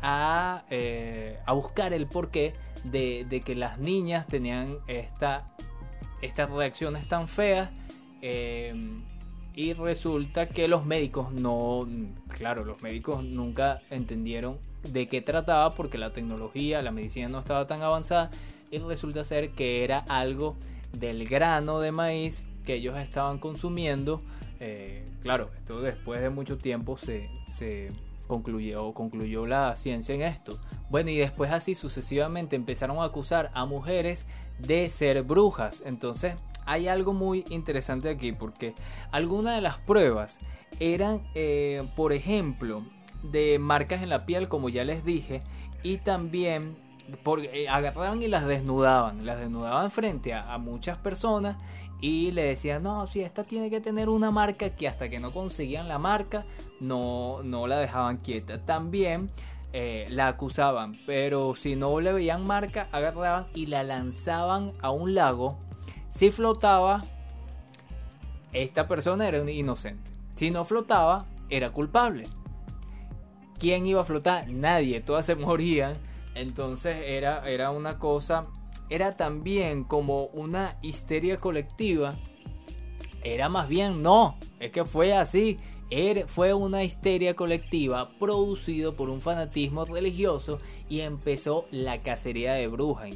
a, 0.01 0.63
eh, 0.69 1.39
a 1.45 1.53
buscar 1.53 1.93
el 1.93 2.07
porqué 2.07 2.53
de, 2.85 3.25
de, 3.27 3.41
que 3.41 3.55
las 3.55 3.77
niñas 3.77 4.27
tenían 4.27 4.77
esta, 4.87 5.47
estas 6.21 6.49
reacciones 6.49 7.07
tan 7.09 7.27
feas. 7.27 7.71
Y 9.55 9.73
resulta 9.73 10.49
que 10.49 10.67
los 10.67 10.85
médicos 10.85 11.31
no, 11.31 11.87
claro, 12.27 12.65
los 12.65 12.81
médicos 12.81 13.23
nunca 13.23 13.81
entendieron 13.89 14.57
de 14.83 15.07
qué 15.07 15.21
trataba 15.21 15.73
porque 15.75 15.97
la 15.97 16.11
tecnología, 16.11 16.81
la 16.81 16.91
medicina 16.91 17.29
no 17.29 17.39
estaba 17.39 17.65
tan 17.65 17.81
avanzada 17.81 18.31
y 18.69 18.79
resulta 18.79 19.23
ser 19.23 19.51
que 19.51 19.83
era 19.83 19.99
algo 20.09 20.57
del 20.91 21.27
grano 21.27 21.79
de 21.79 21.91
maíz 21.91 22.43
que 22.65 22.75
ellos 22.75 22.97
estaban 22.97 23.39
consumiendo 23.39 24.21
eh, 24.59 25.05
claro, 25.21 25.49
esto 25.57 25.81
después 25.81 26.21
de 26.21 26.29
mucho 26.29 26.57
tiempo 26.57 26.97
se, 26.97 27.29
concluyó, 28.27 28.93
concluyó 28.93 29.45
la 29.45 29.75
ciencia 29.75 30.15
en 30.15 30.21
esto. 30.21 30.57
Bueno, 30.89 31.09
y 31.09 31.17
después 31.17 31.51
así 31.51 31.75
sucesivamente 31.75 32.55
empezaron 32.55 32.99
a 32.99 33.03
acusar 33.03 33.51
a 33.53 33.65
mujeres 33.65 34.25
de 34.59 34.89
ser 34.89 35.23
brujas. 35.23 35.83
Entonces 35.85 36.35
hay 36.65 36.87
algo 36.87 37.13
muy 37.13 37.45
interesante 37.49 38.09
aquí 38.09 38.31
porque 38.31 38.73
algunas 39.11 39.55
de 39.55 39.61
las 39.61 39.77
pruebas 39.77 40.37
eran, 40.79 41.21
eh, 41.35 41.87
por 41.95 42.13
ejemplo, 42.13 42.83
de 43.23 43.59
marcas 43.59 44.01
en 44.01 44.09
la 44.09 44.25
piel, 44.25 44.49
como 44.49 44.69
ya 44.69 44.83
les 44.83 45.03
dije, 45.05 45.41
y 45.83 45.97
también 45.97 46.75
porque 47.23 47.49
eh, 47.53 47.69
agarraban 47.69 48.21
y 48.21 48.27
las 48.27 48.45
desnudaban, 48.45 49.25
las 49.25 49.39
desnudaban 49.39 49.91
frente 49.91 50.33
a 50.33 50.57
muchas 50.57 50.97
personas 50.97 51.57
y 52.01 52.31
le 52.31 52.43
decían, 52.43 52.83
no, 52.83 53.07
si 53.07 53.21
esta 53.21 53.43
tiene 53.43 53.69
que 53.69 53.79
tener 53.79 54.09
una 54.09 54.31
marca 54.31 54.69
que 54.69 54.87
hasta 54.87 55.09
que 55.09 55.19
no 55.19 55.31
conseguían 55.31 55.87
la 55.87 55.97
marca 55.97 56.45
no, 56.79 57.41
no 57.43 57.67
la 57.67 57.79
dejaban 57.79 58.17
quieta. 58.17 58.61
También 58.61 59.29
eh, 59.73 60.05
la 60.09 60.27
acusaban, 60.27 60.99
pero 61.05 61.55
si 61.55 61.75
no 61.75 61.99
le 61.99 62.11
veían 62.13 62.43
marca, 62.45 62.89
agarraban 62.91 63.47
y 63.53 63.67
la 63.67 63.83
lanzaban 63.83 64.71
a 64.81 64.91
un 64.91 65.15
lago. 65.15 65.57
Si 66.15 66.31
flotaba, 66.31 67.01
esta 68.53 68.87
persona 68.87 69.27
era 69.27 69.51
inocente. 69.51 70.11
Si 70.35 70.49
no 70.49 70.65
flotaba, 70.65 71.25
era 71.49 71.71
culpable. 71.71 72.23
¿Quién 73.59 73.85
iba 73.85 74.01
a 74.01 74.05
flotar? 74.05 74.49
Nadie, 74.49 75.01
todas 75.01 75.25
se 75.25 75.35
morían. 75.35 75.93
Entonces 76.33 76.97
era, 77.05 77.43
era 77.45 77.71
una 77.71 77.99
cosa 77.99 78.47
era 78.89 79.17
también 79.17 79.83
como 79.83 80.25
una 80.27 80.77
histeria 80.81 81.39
colectiva. 81.39 82.15
Era 83.23 83.49
más 83.49 83.67
bien 83.67 84.03
no, 84.03 84.37
es 84.59 84.71
que 84.71 84.85
fue 84.85 85.13
así. 85.13 85.57
fue 86.27 86.53
una 86.53 86.83
histeria 86.83 87.35
colectiva 87.35 88.09
producido 88.19 88.95
por 88.95 89.09
un 89.09 89.21
fanatismo 89.21 89.85
religioso 89.85 90.59
y 90.89 91.01
empezó 91.01 91.65
la 91.71 92.01
cacería 92.01 92.53
de 92.53 92.67
brujas. 92.67 93.15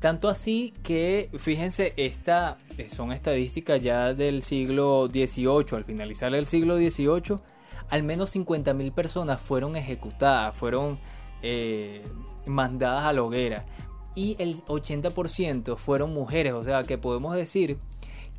Tanto 0.00 0.28
así 0.28 0.72
que, 0.82 1.28
fíjense, 1.38 1.92
esta 1.96 2.56
son 2.88 3.12
estadísticas 3.12 3.80
ya 3.80 4.14
del 4.14 4.42
siglo 4.42 5.08
XVIII. 5.10 5.76
Al 5.76 5.84
finalizar 5.84 6.34
el 6.34 6.46
siglo 6.46 6.76
XVIII, 6.76 7.38
al 7.90 8.02
menos 8.02 8.34
50.000 8.34 8.92
personas 8.92 9.40
fueron 9.40 9.76
ejecutadas, 9.76 10.54
fueron 10.56 10.98
eh, 11.42 12.04
mandadas 12.46 13.04
a 13.04 13.12
la 13.12 13.22
hoguera 13.22 13.64
y 14.14 14.36
el 14.38 14.62
80% 14.64 15.76
fueron 15.76 16.12
mujeres. 16.12 16.52
O 16.52 16.62
sea 16.62 16.82
que 16.82 16.98
podemos 16.98 17.34
decir 17.34 17.78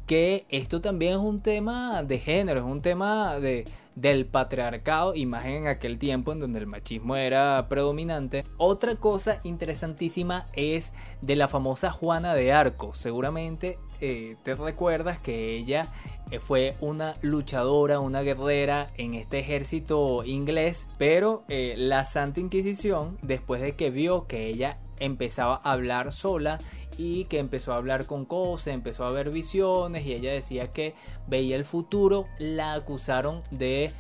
que 0.10 0.48
esto 0.50 0.82
también 0.82 1.12
es 1.12 1.20
un 1.20 1.40
tema 1.40 2.02
de 2.02 2.18
género, 2.18 2.62
es 2.62 2.66
un 2.66 2.82
tema 2.82 3.38
de, 3.40 3.66
del 3.94 4.26
patriarcado, 4.26 5.14
imagen 5.14 5.52
en 5.52 5.68
aquel 5.68 6.00
tiempo 6.00 6.32
en 6.32 6.40
donde 6.40 6.58
el 6.58 6.66
machismo 6.66 7.16
era 7.16 7.68
predominante. 7.70 8.44
Otra 8.58 8.96
cosa 8.96 9.40
interesantísima 9.44 10.48
es 10.54 10.94
de 11.22 11.36
la 11.36 11.48
famosa 11.48 11.92
Juana 11.92 12.34
de 12.34 12.52
Arco. 12.52 12.96
Seguramente 12.96 13.78
eh, 14.02 14.36
te 14.44 14.56
recuerdas 14.56 15.20
que 15.20 15.56
ella 15.56 15.88
eh, 16.32 16.40
fue 16.40 16.76
una 16.80 17.14
luchadora, 17.22 18.00
una 18.00 18.22
guerrera 18.22 18.92
en 18.98 19.14
este 19.14 19.40
ejército 19.40 20.24
inglés, 20.24 20.88
pero 20.98 21.44
eh, 21.48 21.76
la 21.78 22.06
Santa 22.06 22.40
Inquisición, 22.40 23.18
después 23.22 23.62
de 23.62 23.76
que 23.76 23.90
vio 23.90 24.28
que 24.28 24.48
ella 24.48 24.78
empezaba 25.00 25.60
a 25.64 25.72
hablar 25.72 26.12
sola 26.12 26.60
y 26.98 27.26
que 27.26 27.40
empezó 27.40 27.74
a 27.74 27.78
hablar 27.78 28.06
con 28.06 28.26
cosas, 28.26 28.68
empezó 28.68 29.06
a 29.06 29.12
ver 29.12 29.32
visiones 29.32 30.06
y 30.06 30.14
ella 30.14 30.32
decía 30.32 30.72
que 30.72 30.94
veía 31.28 31.56
el 31.56 31.66
futuro, 31.66 32.28
la 32.38 32.74
acusaron 32.74 33.42
de 33.52 33.92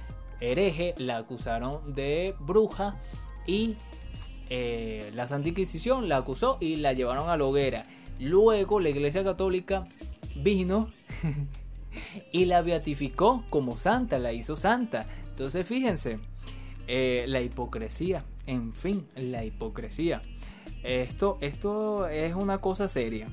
hereje, 0.41 0.93
la 0.97 1.17
acusaron 1.17 1.95
de 1.95 2.35
bruja 2.39 2.97
y 3.47 3.77
eh, 4.49 5.11
la 5.13 5.27
Santa 5.27 5.49
Inquisición 5.49 6.09
la 6.09 6.17
acusó 6.17 6.57
y 6.59 6.77
la 6.77 6.93
llevaron 6.93 7.29
a 7.29 7.37
la 7.37 7.45
hoguera. 7.45 7.83
Luego 8.19 8.79
la 8.79 8.89
Iglesia 8.89 9.23
Católica 9.23 9.87
vino 10.35 10.91
y 12.31 12.45
la 12.45 12.61
beatificó 12.61 13.43
como 13.49 13.77
santa, 13.77 14.19
la 14.19 14.33
hizo 14.33 14.55
santa. 14.55 15.05
Entonces 15.29 15.67
fíjense, 15.67 16.19
eh, 16.87 17.25
la 17.27 17.41
hipocresía, 17.41 18.25
en 18.47 18.73
fin, 18.73 19.07
la 19.15 19.45
hipocresía. 19.45 20.21
Esto, 20.83 21.37
esto 21.41 22.07
es 22.07 22.33
una 22.33 22.59
cosa 22.59 22.87
seria. 22.87 23.29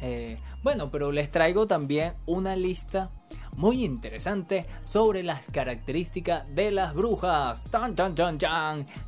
Eh, 0.00 0.38
bueno, 0.62 0.90
pero 0.90 1.12
les 1.12 1.30
traigo 1.30 1.66
también 1.66 2.14
una 2.26 2.56
lista 2.56 3.10
muy 3.56 3.84
interesante 3.84 4.66
sobre 4.88 5.22
las 5.22 5.46
características 5.50 6.54
de 6.54 6.70
las 6.70 6.94
brujas. 6.94 7.64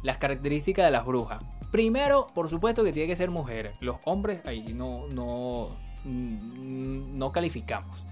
Las 0.02 0.18
características 0.18 0.84
de 0.84 0.90
las 0.90 1.04
brujas. 1.04 1.42
Primero, 1.70 2.26
por 2.34 2.50
supuesto 2.50 2.82
que 2.82 2.92
tiene 2.92 3.08
que 3.08 3.16
ser 3.16 3.30
mujer. 3.30 3.74
Los 3.80 3.96
hombres 4.04 4.46
ahí 4.46 4.74
no, 4.74 5.06
no, 5.08 5.76
mm, 6.04 7.16
no 7.16 7.32
calificamos. 7.32 8.04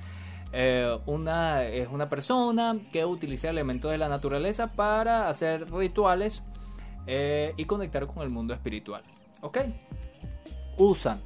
Eh, 0.52 0.98
una 1.06 1.64
es 1.64 1.88
una 1.90 2.08
persona 2.08 2.78
que 2.92 3.04
utiliza 3.04 3.50
elementos 3.50 3.90
de 3.90 3.98
la 3.98 4.08
naturaleza 4.08 4.68
para 4.68 5.28
hacer 5.28 5.70
rituales 5.70 6.42
eh, 7.06 7.52
y 7.56 7.64
conectar 7.64 8.06
con 8.06 8.22
el 8.22 8.30
mundo 8.30 8.54
espiritual. 8.54 9.02
¿Ok? 9.42 9.58
Usan 10.78 11.20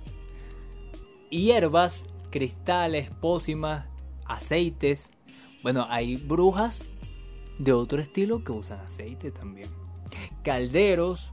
hierbas, 1.33 2.05
cristales, 2.31 3.09
pócimas, 3.21 3.87
aceites. 4.37 5.11
Bueno, 5.63 5.87
hay 5.89 6.17
brujas 6.17 6.89
de 7.59 7.73
otro 7.73 8.01
estilo 8.01 8.43
que 8.45 8.53
usan 8.53 8.81
aceite 8.81 9.31
también. 9.31 9.69
Calderos, 10.43 11.31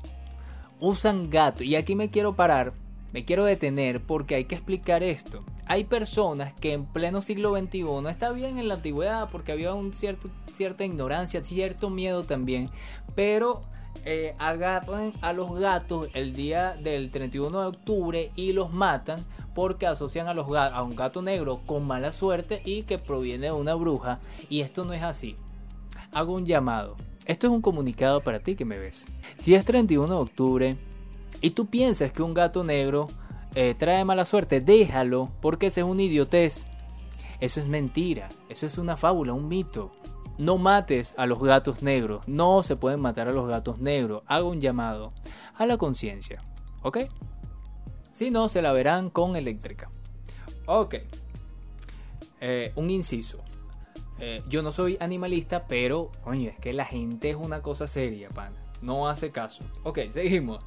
usan 0.79 1.29
gato. 1.29 1.63
Y 1.63 1.75
aquí 1.75 1.95
me 1.95 2.09
quiero 2.09 2.35
parar, 2.35 2.73
me 3.13 3.25
quiero 3.25 3.45
detener 3.45 4.01
porque 4.01 4.35
hay 4.35 4.45
que 4.45 4.55
explicar 4.55 5.03
esto. 5.03 5.43
Hay 5.65 5.83
personas 5.83 6.53
que 6.53 6.73
en 6.73 6.85
pleno 6.85 7.21
siglo 7.21 7.55
XXI, 7.55 8.09
está 8.09 8.31
bien 8.31 8.57
en 8.57 8.67
la 8.67 8.75
antigüedad 8.75 9.29
porque 9.31 9.51
había 9.51 9.73
un 9.73 9.93
cierto, 9.93 10.29
cierta 10.55 10.83
ignorancia, 10.83 11.43
cierto 11.43 11.89
miedo 11.89 12.23
también, 12.23 12.69
pero 13.15 13.61
eh, 14.05 14.35
agarran 14.39 15.13
a 15.21 15.33
los 15.33 15.59
gatos 15.59 16.07
el 16.13 16.33
día 16.33 16.77
del 16.81 17.11
31 17.11 17.61
de 17.61 17.67
octubre 17.67 18.31
y 18.35 18.53
los 18.53 18.71
matan 18.71 19.19
porque 19.53 19.87
asocian 19.87 20.27
a, 20.27 20.33
los 20.33 20.47
a 20.55 20.81
un 20.83 20.95
gato 20.95 21.21
negro 21.21 21.61
con 21.65 21.85
mala 21.85 22.11
suerte 22.11 22.61
y 22.63 22.83
que 22.83 22.97
proviene 22.97 23.47
de 23.47 23.51
una 23.51 23.75
bruja. 23.75 24.19
Y 24.49 24.61
esto 24.61 24.85
no 24.85 24.93
es 24.93 25.03
así. 25.03 25.35
Hago 26.13 26.33
un 26.33 26.45
llamado. 26.45 26.95
Esto 27.25 27.47
es 27.47 27.53
un 27.53 27.61
comunicado 27.61 28.21
para 28.21 28.39
ti 28.39 28.55
que 28.55 28.65
me 28.65 28.79
ves. 28.79 29.05
Si 29.37 29.53
es 29.53 29.65
31 29.65 30.07
de 30.07 30.19
octubre 30.19 30.77
y 31.41 31.51
tú 31.51 31.67
piensas 31.67 32.11
que 32.11 32.23
un 32.23 32.33
gato 32.33 32.63
negro 32.63 33.07
eh, 33.53 33.75
trae 33.77 34.05
mala 34.05 34.25
suerte, 34.25 34.61
déjalo 34.61 35.29
porque 35.41 35.67
ese 35.67 35.81
es 35.81 35.85
un 35.85 35.99
idiotez. 35.99 36.63
Eso 37.39 37.59
es 37.59 37.67
mentira, 37.67 38.29
eso 38.49 38.65
es 38.65 38.77
una 38.77 38.97
fábula, 38.97 39.33
un 39.33 39.47
mito. 39.47 39.91
No 40.39 40.57
mates 40.57 41.15
a 41.17 41.25
los 41.25 41.37
gatos 41.39 41.83
negros. 41.83 42.25
No 42.25 42.63
se 42.63 42.77
pueden 42.77 43.01
matar 43.01 43.27
a 43.27 43.33
los 43.33 43.49
gatos 43.49 43.79
negros. 43.79 44.23
Hago 44.25 44.49
un 44.49 44.61
llamado 44.61 45.11
a 45.53 45.65
la 45.65 45.77
conciencia. 45.77 46.41
¿Ok? 46.81 46.99
Si 48.13 48.31
no, 48.31 48.47
se 48.47 48.61
la 48.61 48.71
verán 48.71 49.09
con 49.09 49.35
eléctrica. 49.35 49.89
Ok. 50.65 50.95
Eh, 52.39 52.71
un 52.77 52.89
inciso. 52.89 53.39
Eh, 54.19 54.41
yo 54.47 54.63
no 54.63 54.71
soy 54.71 54.95
animalista, 55.01 55.67
pero, 55.67 56.09
coño, 56.23 56.49
es 56.49 56.57
que 56.57 56.71
la 56.71 56.85
gente 56.85 57.31
es 57.31 57.35
una 57.35 57.61
cosa 57.61 57.85
seria, 57.89 58.29
pan. 58.29 58.53
No 58.81 59.09
hace 59.09 59.31
caso. 59.31 59.65
Ok, 59.83 59.99
seguimos. 60.09 60.63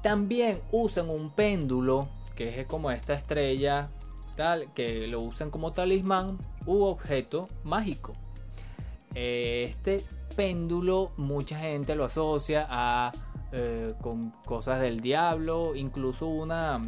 También 0.00 0.60
usan 0.70 1.10
un 1.10 1.30
péndulo, 1.30 2.08
que 2.36 2.60
es 2.60 2.68
como 2.68 2.92
esta 2.92 3.14
estrella, 3.14 3.90
tal, 4.36 4.72
que 4.74 5.08
lo 5.08 5.22
usan 5.22 5.50
como 5.50 5.72
talismán 5.72 6.38
u 6.66 6.84
objeto 6.84 7.48
mágico. 7.64 8.12
Este 9.14 10.02
péndulo 10.36 11.12
mucha 11.16 11.58
gente 11.58 11.94
lo 11.94 12.04
asocia 12.04 12.66
a 12.68 13.12
eh, 13.52 13.94
con 14.00 14.30
cosas 14.44 14.80
del 14.80 15.00
diablo, 15.00 15.74
incluso 15.74 16.28
una, 16.28 16.80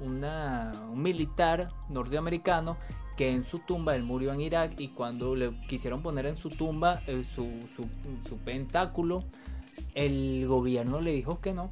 un 0.00 1.02
militar 1.02 1.70
norteamericano 1.88 2.76
que 3.16 3.32
en 3.32 3.42
su 3.42 3.58
tumba 3.60 3.96
él 3.96 4.02
murió 4.02 4.32
en 4.32 4.40
Irak 4.40 4.78
y 4.78 4.88
cuando 4.88 5.34
le 5.34 5.50
quisieron 5.66 6.02
poner 6.02 6.26
en 6.26 6.36
su 6.36 6.50
tumba 6.50 7.02
eh, 7.06 7.24
su, 7.24 7.48
su, 8.28 8.36
pentáculo, 8.38 9.24
el 9.94 10.46
gobierno 10.46 11.00
le 11.00 11.12
dijo 11.12 11.40
que 11.40 11.54
no. 11.54 11.70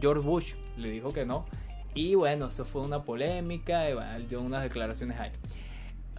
George 0.00 0.26
Bush 0.26 0.54
le 0.78 0.90
dijo 0.90 1.12
que 1.12 1.26
no. 1.26 1.44
Y 1.92 2.14
bueno, 2.14 2.46
eso 2.46 2.64
fue 2.64 2.82
una 2.82 3.02
polémica, 3.02 3.90
y 3.90 4.26
dio 4.26 4.40
unas 4.40 4.62
declaraciones 4.62 5.18
ahí 5.18 5.32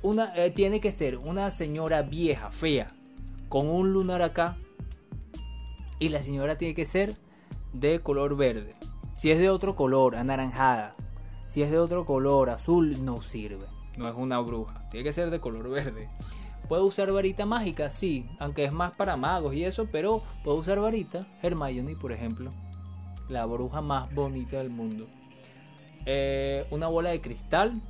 una, 0.04 0.36
eh, 0.36 0.52
tiene 0.52 0.80
que 0.80 0.92
ser 0.92 1.18
una 1.18 1.52
señora 1.52 2.02
vieja, 2.02 2.52
fea, 2.52 2.94
con 3.50 3.68
un 3.68 3.94
lunar 3.94 4.22
acá. 4.22 4.58
Y 6.00 6.10
la 6.10 6.24
señora 6.24 6.58
tiene 6.58 6.74
que 6.74 6.86
ser 6.86 7.16
de 7.74 8.00
color 8.00 8.36
verde. 8.36 8.76
Si 9.18 9.30
es 9.30 9.38
de 9.38 9.50
otro 9.50 9.76
color, 9.76 10.16
anaranjada. 10.16 10.96
Si 11.48 11.62
es 11.62 11.70
de 11.70 11.78
otro 11.78 12.06
color, 12.06 12.50
azul, 12.50 13.06
no 13.06 13.22
sirve. 13.22 13.66
No 13.98 14.08
es 14.08 14.16
una 14.16 14.40
bruja. 14.40 14.90
Tiene 14.90 15.04
que 15.04 15.14
ser 15.14 15.30
de 15.30 15.40
color 15.40 15.70
verde. 15.70 16.10
Puede 16.68 16.84
usar 16.84 17.12
varita 17.12 17.46
mágica, 17.46 17.90
sí, 17.90 18.30
aunque 18.40 18.64
es 18.64 18.72
más 18.72 18.96
para 18.96 19.18
magos 19.18 19.54
y 19.54 19.66
eso, 19.66 19.88
pero 19.92 20.24
puede 20.44 20.60
usar 20.60 20.80
varita. 20.80 21.28
Hermione, 21.42 21.96
por 21.98 22.14
ejemplo, 22.14 22.52
la 23.28 23.46
bruja 23.46 23.82
más 23.82 24.14
bonita 24.16 24.58
del 24.58 24.70
mundo. 24.70 25.08
Eh, 26.06 26.66
una 26.72 26.88
bola 26.88 27.10
de 27.10 27.20
cristal, 27.20 27.82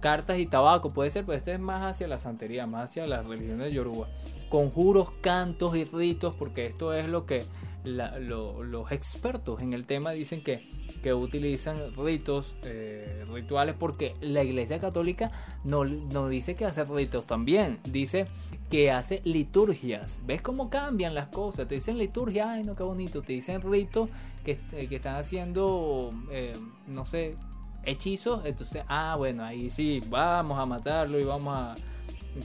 cartas 0.00 0.38
y 0.38 0.46
tabaco, 0.46 0.90
puede 0.90 1.10
ser, 1.10 1.24
pero 1.24 1.36
este 1.36 1.52
es 1.52 1.60
más 1.60 1.82
hacia 1.82 2.08
la 2.08 2.18
santería, 2.18 2.66
más 2.66 2.90
hacia 2.90 3.06
las 3.06 3.26
religiones 3.26 3.66
de 3.66 3.72
Yoruba. 3.72 4.08
Conjuros, 4.48 5.10
cantos 5.20 5.76
y 5.76 5.84
ritos, 5.84 6.34
porque 6.34 6.66
esto 6.66 6.92
es 6.92 7.08
lo 7.08 7.26
que 7.26 7.44
los 7.84 8.92
expertos 8.92 9.62
en 9.62 9.72
el 9.72 9.86
tema 9.86 10.10
dicen 10.10 10.42
que, 10.42 10.68
que 11.02 11.14
utilizan 11.14 11.94
ritos, 11.96 12.54
eh, 12.64 13.24
rituales, 13.28 13.74
porque 13.78 14.14
la 14.20 14.42
Iglesia 14.42 14.78
Católica 14.78 15.30
no, 15.64 15.84
no 15.84 16.28
dice 16.28 16.54
que 16.54 16.64
hace 16.64 16.84
ritos 16.84 17.24
también, 17.26 17.78
dice 17.84 18.26
que 18.70 18.90
hace 18.90 19.22
liturgias. 19.24 20.20
¿Ves 20.26 20.42
cómo 20.42 20.68
cambian 20.70 21.14
las 21.14 21.28
cosas? 21.28 21.68
Te 21.68 21.76
dicen 21.76 21.98
liturgia, 21.98 22.50
ay 22.52 22.64
no, 22.64 22.74
qué 22.74 22.82
bonito, 22.82 23.22
te 23.22 23.32
dicen 23.32 23.62
ritos 23.62 24.10
que, 24.44 24.58
que 24.88 24.96
están 24.96 25.16
haciendo, 25.16 26.10
eh, 26.30 26.54
no 26.86 27.06
sé, 27.06 27.36
hechizos, 27.84 28.44
entonces, 28.44 28.84
ah, 28.88 29.14
bueno, 29.16 29.44
ahí 29.44 29.70
sí, 29.70 30.00
vamos 30.08 30.58
a 30.58 30.66
matarlo 30.66 31.18
y 31.18 31.24
vamos 31.24 31.54
a 31.56 31.74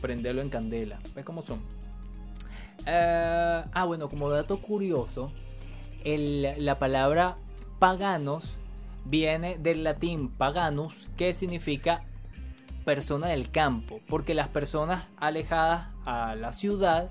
prenderlo 0.02 0.42
en 0.42 0.50
candela. 0.50 1.00
¿Ves 1.16 1.26
cómo 1.26 1.42
son? 1.42 1.62
Eh, 2.86 3.64
ah, 3.72 3.86
bueno, 3.86 4.10
como 4.10 4.30
dato 4.30 4.62
curioso, 4.62 5.32
la 6.04 6.80
palabra 6.80 7.38
paganos 7.80 8.58
viene 9.06 9.58
del 9.58 9.84
latín 9.84 10.30
paganus, 10.30 11.08
que 11.18 11.34
significa 11.34 12.04
persona 12.84 13.28
del 13.28 13.50
campo, 13.50 14.02
porque 14.08 14.34
las 14.34 14.50
personas 14.50 15.06
alejadas 15.18 15.88
a 16.06 16.36
la 16.36 16.54
ciudad, 16.54 17.10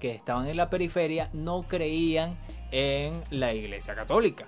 que 0.00 0.12
estaban 0.12 0.46
en 0.48 0.56
la 0.56 0.70
periferia, 0.70 1.30
no 1.32 1.62
creían 1.62 2.36
en 2.72 3.22
la 3.30 3.54
iglesia 3.54 3.94
católica. 3.94 4.46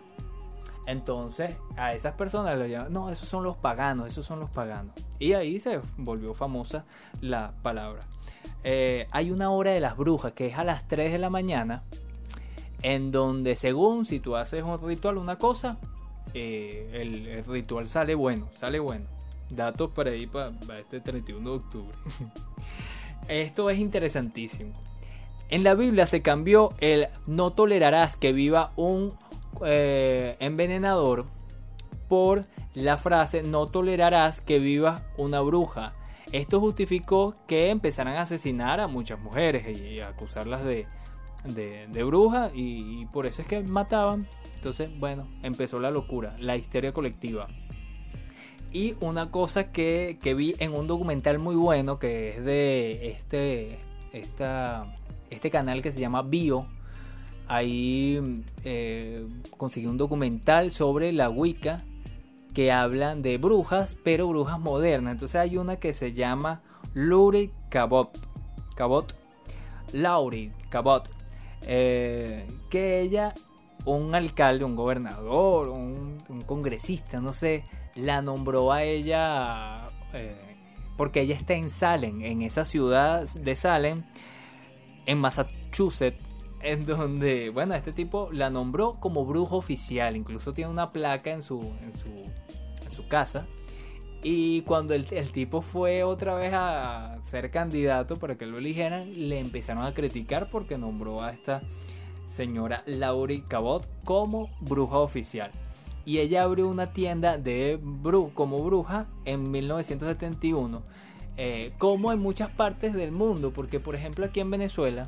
Entonces 0.86 1.58
a 1.76 1.92
esas 1.92 2.14
personas 2.14 2.56
le 2.58 2.70
llaman, 2.70 2.92
no, 2.92 3.10
esos 3.10 3.28
son 3.28 3.42
los 3.42 3.56
paganos, 3.56 4.06
esos 4.06 4.24
son 4.24 4.40
los 4.40 4.50
paganos. 4.50 4.94
Y 5.18 5.32
ahí 5.32 5.58
se 5.58 5.80
volvió 5.96 6.32
famosa 6.34 6.84
la 7.20 7.52
palabra. 7.62 8.02
Eh, 8.62 9.06
hay 9.10 9.30
una 9.30 9.50
hora 9.50 9.72
de 9.72 9.80
las 9.80 9.96
brujas 9.96 10.32
que 10.32 10.46
es 10.46 10.56
a 10.56 10.64
las 10.64 10.86
3 10.88 11.12
de 11.12 11.18
la 11.18 11.30
mañana, 11.30 11.82
en 12.82 13.10
donde 13.10 13.56
según 13.56 14.04
si 14.04 14.20
tú 14.20 14.36
haces 14.36 14.62
un 14.62 14.80
ritual, 14.80 15.18
una 15.18 15.36
cosa, 15.36 15.78
eh, 16.34 16.90
el, 16.92 17.44
ritual 17.44 17.86
sale 17.86 18.14
bueno, 18.14 18.48
sale 18.54 18.78
bueno. 18.78 19.06
Datos 19.50 19.90
para 19.92 20.14
ir 20.14 20.28
para, 20.30 20.52
este 20.78 21.00
31 21.00 21.50
de 21.50 21.56
octubre. 21.56 21.96
Esto 23.28 23.70
es 23.70 23.78
interesantísimo. 23.78 24.72
En 25.48 25.62
la 25.62 25.74
Biblia 25.74 26.06
se 26.06 26.22
cambió 26.22 26.70
el 26.80 27.06
no 27.26 27.52
tolerarás 27.52 28.16
que 28.16 28.32
viva 28.32 28.72
un 28.74 29.14
eh, 29.64 30.36
envenenador 30.40 31.26
por 32.08 32.46
la 32.74 32.98
frase 32.98 33.42
no 33.42 33.68
tolerarás 33.68 34.40
que 34.40 34.58
viva 34.58 35.02
una 35.16 35.40
bruja. 35.40 35.94
Esto 36.32 36.60
justificó 36.60 37.34
que 37.46 37.70
empezaran 37.70 38.14
a 38.14 38.22
asesinar 38.22 38.80
a 38.80 38.88
muchas 38.88 39.18
mujeres 39.20 39.78
y 39.78 40.00
acusarlas 40.00 40.64
de, 40.64 40.86
de, 41.44 42.04
bruja 42.04 42.50
y, 42.54 43.06
por 43.06 43.26
eso 43.26 43.42
es 43.42 43.48
que 43.48 43.62
mataban. 43.62 44.26
Entonces, 44.56 44.90
bueno, 44.98 45.28
empezó 45.42 45.78
la 45.78 45.90
locura, 45.90 46.36
la 46.38 46.56
histeria 46.56 46.92
colectiva. 46.92 47.46
Y 48.72 48.96
una 49.00 49.30
cosa 49.30 49.70
que, 49.70 50.18
vi 50.36 50.54
en 50.58 50.74
un 50.74 50.86
documental 50.86 51.38
muy 51.38 51.54
bueno 51.54 51.98
que 51.98 52.30
es 52.30 52.44
de 52.44 53.10
este, 53.12 53.78
este 54.12 55.50
canal 55.50 55.82
que 55.82 55.92
se 55.92 56.00
llama 56.00 56.22
Bio. 56.22 56.66
Ahí 57.48 58.44
eh, 58.64 59.26
conseguí 59.56 59.86
un 59.86 59.98
documental 59.98 60.70
sobre 60.70 61.12
la 61.12 61.30
Wicca 61.30 61.84
que 62.54 62.72
hablan 62.72 63.22
de 63.22 63.38
brujas, 63.38 63.96
pero 64.02 64.28
brujas 64.28 64.58
modernas. 64.58 65.12
Entonces 65.12 65.36
hay 65.36 65.56
una 65.56 65.76
que 65.76 65.94
se 65.94 66.12
llama 66.12 66.62
Laurie 66.94 67.52
Cabot. 67.68 68.18
Cabot. 68.74 69.14
Laurie 69.92 70.52
Cabot. 70.70 71.08
Eh, 71.66 72.46
que 72.70 73.00
ella, 73.00 73.34
un 73.84 74.14
alcalde, 74.14 74.64
un 74.64 74.76
gobernador, 74.76 75.68
un, 75.68 76.18
congresista, 76.46 77.20
no 77.20 77.32
sé, 77.32 77.64
la 77.94 78.22
nombró 78.22 78.72
a 78.72 78.84
ella 78.84 79.86
eh, 80.12 80.56
porque 80.96 81.20
ella 81.20 81.34
está 81.34 81.54
en 81.54 81.70
Salem, 81.70 82.22
en 82.22 82.42
esa 82.42 82.64
ciudad 82.64 83.28
de 83.28 83.54
Salem, 83.54 84.04
en 85.06 85.18
Massachusetts, 85.18 86.22
en 86.60 86.84
donde, 86.84 87.50
bueno, 87.50 87.74
este 87.74 87.92
tipo 87.92 88.28
la 88.32 88.50
nombró 88.50 88.94
como 89.00 89.24
brujo 89.24 89.56
oficial, 89.56 90.16
incluso 90.16 90.52
tiene 90.52 90.70
una 90.70 90.92
placa 90.92 91.30
en 91.30 91.42
su, 91.42 91.60
en 91.60 91.92
su 91.92 92.26
su 92.96 93.06
casa. 93.06 93.46
Y 94.22 94.62
cuando 94.62 94.94
el, 94.94 95.04
tipo 95.30 95.62
fue 95.62 96.02
otra 96.02 96.34
vez 96.34 96.50
a 96.52 97.18
ser 97.22 97.50
candidato 97.50 98.16
para 98.16 98.36
que 98.36 98.46
lo 98.46 98.58
eligieran, 98.58 99.28
le 99.28 99.38
empezaron 99.38 99.84
a 99.84 99.94
criticar 99.94 100.50
porque 100.50 100.78
nombró 100.78 101.22
a 101.22 101.30
esta 101.30 101.60
señora 102.28 102.82
Laurie 102.86 103.44
Cabot 103.46 103.86
como 104.04 104.50
bruja 104.60 104.98
oficial. 104.98 105.52
Y 106.04 106.18
ella 106.18 106.42
abrió 106.42 106.66
una 106.66 106.92
tienda 106.92 107.36
de 107.36 107.78
bru 107.80 108.32
como 108.34 108.62
bruja 108.64 109.06
en 109.24 109.50
1971. 109.50 110.82
Eh, 111.38 111.72
como 111.76 112.12
en 112.12 112.18
muchas 112.18 112.50
partes 112.50 112.94
del 112.94 113.12
mundo, 113.12 113.52
porque 113.52 113.78
por 113.78 113.94
ejemplo 113.94 114.24
aquí 114.24 114.40
en 114.40 114.50
Venezuela, 114.50 115.06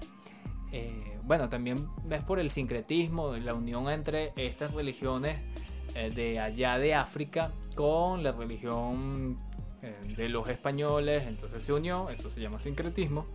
eh, 0.72 1.17
bueno, 1.28 1.50
también 1.50 1.76
ves 2.04 2.24
por 2.24 2.40
el 2.40 2.50
sincretismo, 2.50 3.36
la 3.36 3.52
unión 3.52 3.90
entre 3.90 4.32
estas 4.36 4.72
religiones 4.72 5.38
eh, 5.94 6.10
de 6.10 6.40
allá 6.40 6.78
de 6.78 6.94
África 6.94 7.52
con 7.74 8.22
la 8.22 8.32
religión 8.32 9.36
eh, 9.82 9.94
de 10.16 10.30
los 10.30 10.48
españoles, 10.48 11.24
entonces 11.26 11.62
se 11.62 11.74
unió, 11.74 12.08
eso 12.08 12.30
se 12.30 12.40
llama 12.40 12.58
sincretismo. 12.60 13.26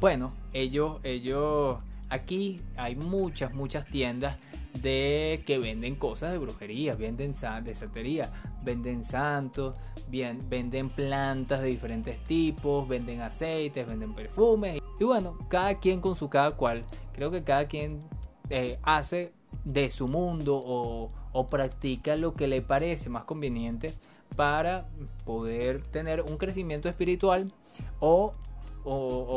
Bueno, 0.00 0.32
ellos, 0.54 0.98
ellos, 1.04 1.76
aquí 2.08 2.58
hay 2.74 2.96
muchas, 2.96 3.52
muchas 3.52 3.84
tiendas 3.84 4.38
de 4.82 5.42
que 5.46 5.58
venden 5.58 5.94
cosas 5.94 6.32
de 6.32 6.38
brujería, 6.38 6.94
venden 6.94 7.32
de 7.32 7.74
santería, 7.74 8.30
venden 8.62 9.04
santos, 9.04 9.76
venden 10.10 10.90
plantas 10.90 11.62
de 11.62 11.68
diferentes 11.68 12.22
tipos, 12.24 12.88
venden 12.88 13.20
aceites, 13.20 13.86
venden 13.86 14.14
perfumes. 14.14 14.80
Y 15.00 15.04
bueno, 15.04 15.38
cada 15.48 15.78
quien 15.78 16.00
con 16.00 16.16
su 16.16 16.28
cada 16.28 16.52
cual. 16.52 16.84
Creo 17.12 17.30
que 17.30 17.44
cada 17.44 17.66
quien 17.66 18.02
eh, 18.50 18.78
hace 18.82 19.32
de 19.64 19.90
su 19.90 20.08
mundo 20.08 20.56
o, 20.56 21.10
o 21.32 21.46
practica 21.46 22.16
lo 22.16 22.34
que 22.34 22.48
le 22.48 22.62
parece 22.62 23.08
más 23.08 23.24
conveniente 23.24 23.92
para 24.36 24.88
poder 25.24 25.82
tener 25.82 26.22
un 26.22 26.36
crecimiento 26.36 26.88
espiritual 26.88 27.52
o, 28.00 28.32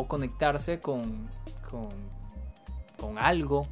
conectarse 0.08 0.80
con, 0.80 1.28
con, 2.98 3.18
algo 3.18 3.68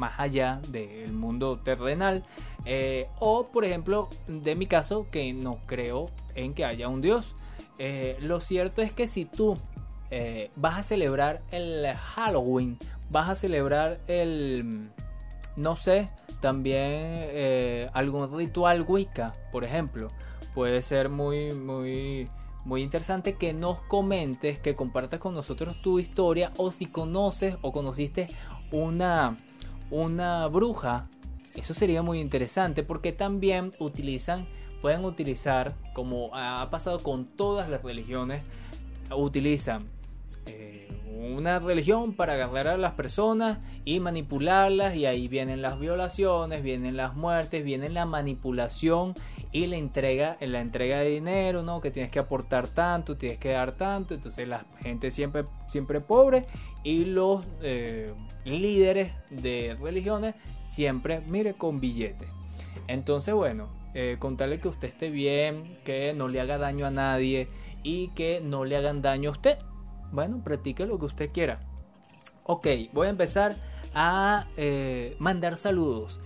más 0.00 0.18
allá 0.18 0.60
del 0.68 1.12
mundo 1.12 1.58
terrenal. 1.58 2.24
Eh, 2.64 3.06
o, 3.20 3.46
por 3.46 3.64
ejemplo, 3.64 4.08
de 4.26 4.56
mi 4.56 4.66
caso, 4.66 5.06
que 5.12 5.32
no 5.32 5.58
creo 5.66 6.10
en 6.34 6.54
que 6.54 6.64
haya 6.64 6.88
un 6.88 7.02
Dios. 7.02 7.36
Eh, 7.78 8.16
lo 8.20 8.40
cierto 8.40 8.82
es 8.82 8.92
que 8.92 9.06
si 9.06 9.26
tú 9.26 9.58
eh, 10.10 10.50
vas 10.56 10.78
a 10.78 10.82
celebrar 10.82 11.42
el 11.50 11.86
Halloween, 11.94 12.78
vas 13.10 13.28
a 13.28 13.34
celebrar 13.34 14.00
el, 14.08 14.88
no 15.56 15.76
sé, 15.76 16.08
también 16.40 17.28
algún 17.92 18.36
ritual 18.36 18.84
Wicca, 18.88 19.34
por 19.52 19.64
ejemplo. 19.64 20.08
Puede 20.54 20.82
ser 20.82 21.10
muy, 21.10 21.52
muy, 21.52 22.26
muy 22.64 22.82
interesante 22.82 23.34
que 23.34 23.52
nos 23.52 23.80
comentes, 23.82 24.58
que 24.58 24.74
compartas 24.74 25.20
con 25.20 25.34
nosotros 25.34 25.80
tu 25.82 25.98
historia 25.98 26.52
o 26.56 26.70
si 26.70 26.86
conoces 26.86 27.56
o 27.60 27.72
conociste 27.72 28.28
una, 28.72 29.36
una 29.90 30.46
bruja. 30.46 31.08
Eso 31.54 31.74
sería 31.74 32.02
muy 32.02 32.20
interesante 32.20 32.82
porque 32.82 33.12
también 33.12 33.72
utilizan, 33.78 34.46
pueden 34.80 35.04
utilizar, 35.04 35.74
como 35.94 36.30
ha 36.34 36.68
pasado 36.70 37.00
con 37.00 37.26
todas 37.26 37.68
las 37.68 37.82
religiones, 37.82 38.42
utilizan 39.14 39.88
eh, 40.46 40.88
una 41.30 41.58
religión 41.58 42.14
para 42.14 42.34
agarrar 42.34 42.68
a 42.68 42.76
las 42.76 42.92
personas 42.92 43.58
y 43.84 44.00
manipularlas 44.00 44.94
y 44.94 45.06
ahí 45.06 45.28
vienen 45.28 45.62
las 45.62 45.78
violaciones, 45.78 46.62
vienen 46.62 46.96
las 46.96 47.14
muertes, 47.14 47.64
viene 47.64 47.88
la 47.88 48.06
manipulación 48.06 49.14
y 49.52 49.66
la 49.66 49.76
entrega, 49.76 50.36
la 50.40 50.60
entrega 50.60 51.00
de 51.00 51.10
dinero, 51.10 51.62
¿no? 51.62 51.80
Que 51.80 51.90
tienes 51.90 52.10
que 52.10 52.18
aportar 52.18 52.68
tanto, 52.68 53.16
tienes 53.16 53.38
que 53.38 53.50
dar 53.50 53.72
tanto, 53.72 54.14
entonces 54.14 54.46
la 54.46 54.64
gente 54.80 55.10
siempre, 55.10 55.44
siempre 55.68 56.00
pobre 56.00 56.46
y 56.84 57.04
los 57.06 57.44
eh, 57.62 58.12
líderes 58.44 59.12
de 59.30 59.76
religiones 59.80 60.34
siempre, 60.68 61.20
mire, 61.26 61.54
con 61.54 61.80
billetes. 61.80 62.28
Entonces, 62.86 63.34
bueno, 63.34 63.68
eh, 63.94 64.16
contarle 64.18 64.58
que 64.58 64.68
usted 64.68 64.88
esté 64.88 65.10
bien, 65.10 65.78
que 65.84 66.14
no 66.14 66.28
le 66.28 66.40
haga 66.40 66.58
daño 66.58 66.86
a 66.86 66.90
nadie 66.90 67.48
y 67.82 68.08
que 68.08 68.40
no 68.40 68.64
le 68.64 68.76
hagan 68.76 69.02
daño 69.02 69.30
a 69.30 69.32
usted 69.32 69.58
bueno, 70.12 70.42
practique 70.42 70.86
lo 70.86 70.98
que 70.98 71.06
usted 71.06 71.30
quiera. 71.32 71.60
Ok, 72.44 72.66
voy 72.92 73.06
a 73.06 73.10
empezar 73.10 73.56
a 73.94 74.46
eh, 74.56 75.16
mandar 75.18 75.56
saludos. 75.56 76.20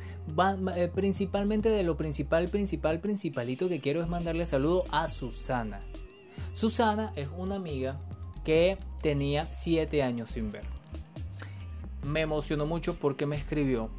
Eh, 0.76 0.90
principalmente 0.94 1.68
de 1.68 1.82
lo 1.82 1.96
principal, 1.96 2.48
principal, 2.48 3.00
principalito 3.00 3.68
que 3.68 3.80
quiero 3.80 4.02
es 4.02 4.08
mandarle 4.08 4.46
saludo 4.46 4.84
a 4.90 5.08
Susana. 5.08 5.80
Susana 6.54 7.12
es 7.14 7.28
una 7.36 7.56
amiga 7.56 7.98
que 8.42 8.78
tenía 9.02 9.44
7 9.44 10.02
años 10.02 10.30
sin 10.30 10.50
ver. 10.50 10.64
Me 12.02 12.22
emocionó 12.22 12.66
mucho 12.66 12.94
porque 12.94 13.26
me 13.26 13.36
escribió 13.36 13.90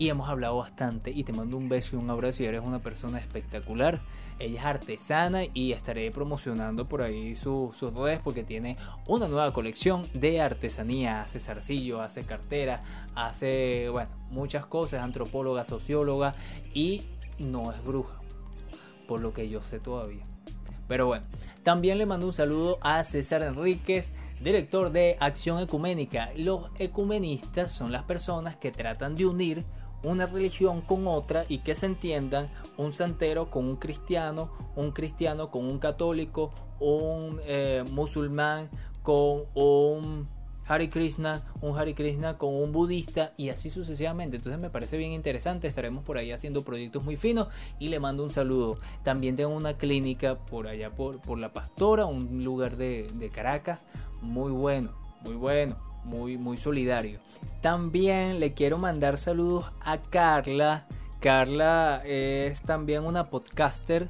y 0.00 0.08
hemos 0.08 0.30
hablado 0.30 0.56
bastante 0.56 1.10
y 1.10 1.24
te 1.24 1.34
mando 1.34 1.58
un 1.58 1.68
beso 1.68 1.94
y 1.94 1.98
un 1.98 2.08
abrazo 2.08 2.42
y 2.42 2.46
eres 2.46 2.62
una 2.64 2.78
persona 2.78 3.18
espectacular. 3.18 4.00
Ella 4.38 4.60
es 4.60 4.64
artesana 4.64 5.42
y 5.52 5.72
estaré 5.72 6.10
promocionando 6.10 6.88
por 6.88 7.02
ahí 7.02 7.36
sus 7.36 7.78
redes 7.94 8.18
porque 8.24 8.42
tiene 8.42 8.78
una 9.06 9.28
nueva 9.28 9.52
colección 9.52 10.02
de 10.14 10.40
artesanía. 10.40 11.20
Hace 11.20 11.38
zarcillo, 11.38 12.00
hace 12.00 12.24
cartera, 12.24 12.82
hace, 13.14 13.90
bueno, 13.90 14.08
muchas 14.30 14.64
cosas, 14.64 15.02
antropóloga, 15.02 15.66
socióloga 15.66 16.34
y 16.72 17.02
no 17.38 17.70
es 17.70 17.84
bruja, 17.84 18.22
por 19.06 19.20
lo 19.20 19.34
que 19.34 19.50
yo 19.50 19.62
sé 19.62 19.80
todavía. 19.80 20.22
Pero 20.88 21.08
bueno, 21.08 21.26
también 21.62 21.98
le 21.98 22.06
mando 22.06 22.26
un 22.26 22.32
saludo 22.32 22.78
a 22.80 23.04
César 23.04 23.42
Enríquez, 23.42 24.14
director 24.40 24.92
de 24.92 25.18
Acción 25.20 25.60
Ecuménica. 25.60 26.30
Los 26.36 26.70
ecumenistas 26.78 27.70
son 27.70 27.92
las 27.92 28.04
personas 28.04 28.56
que 28.56 28.72
tratan 28.72 29.14
de 29.14 29.26
unir 29.26 29.62
una 30.02 30.26
religión 30.26 30.80
con 30.80 31.06
otra 31.06 31.44
y 31.48 31.58
que 31.58 31.74
se 31.74 31.86
entiendan 31.86 32.50
un 32.76 32.92
santero 32.92 33.50
con 33.50 33.66
un 33.66 33.76
cristiano, 33.76 34.50
un 34.76 34.92
cristiano 34.92 35.50
con 35.50 35.66
un 35.66 35.78
católico, 35.78 36.52
un 36.78 37.40
eh, 37.44 37.84
musulmán 37.90 38.68
con 39.02 39.44
un 39.54 40.28
Hare 40.66 40.88
Krishna, 40.88 41.42
un 41.62 41.76
Hare 41.76 41.94
Krishna 41.94 42.38
con 42.38 42.54
un 42.54 42.70
budista 42.70 43.32
y 43.36 43.48
así 43.48 43.70
sucesivamente. 43.70 44.36
Entonces 44.36 44.60
me 44.60 44.70
parece 44.70 44.96
bien 44.96 45.10
interesante. 45.10 45.66
Estaremos 45.66 46.04
por 46.04 46.16
ahí 46.16 46.30
haciendo 46.30 46.62
proyectos 46.62 47.02
muy 47.02 47.16
finos 47.16 47.48
y 47.80 47.88
le 47.88 47.98
mando 47.98 48.22
un 48.22 48.30
saludo. 48.30 48.78
También 49.02 49.34
tengo 49.34 49.52
una 49.52 49.76
clínica 49.76 50.38
por 50.38 50.68
allá 50.68 50.94
por, 50.94 51.20
por 51.20 51.38
La 51.38 51.52
Pastora, 51.52 52.06
un 52.06 52.44
lugar 52.44 52.76
de, 52.76 53.08
de 53.14 53.30
Caracas. 53.30 53.84
Muy 54.22 54.52
bueno, 54.52 54.92
muy 55.24 55.34
bueno 55.34 55.89
muy, 56.04 56.38
muy 56.38 56.56
solidario. 56.56 57.18
También 57.60 58.40
le 58.40 58.52
quiero 58.52 58.78
mandar 58.78 59.18
saludos 59.18 59.70
a 59.80 59.98
Carla, 59.98 60.86
Carla 61.20 62.02
es 62.04 62.60
también 62.62 63.04
una 63.04 63.28
podcaster. 63.28 64.08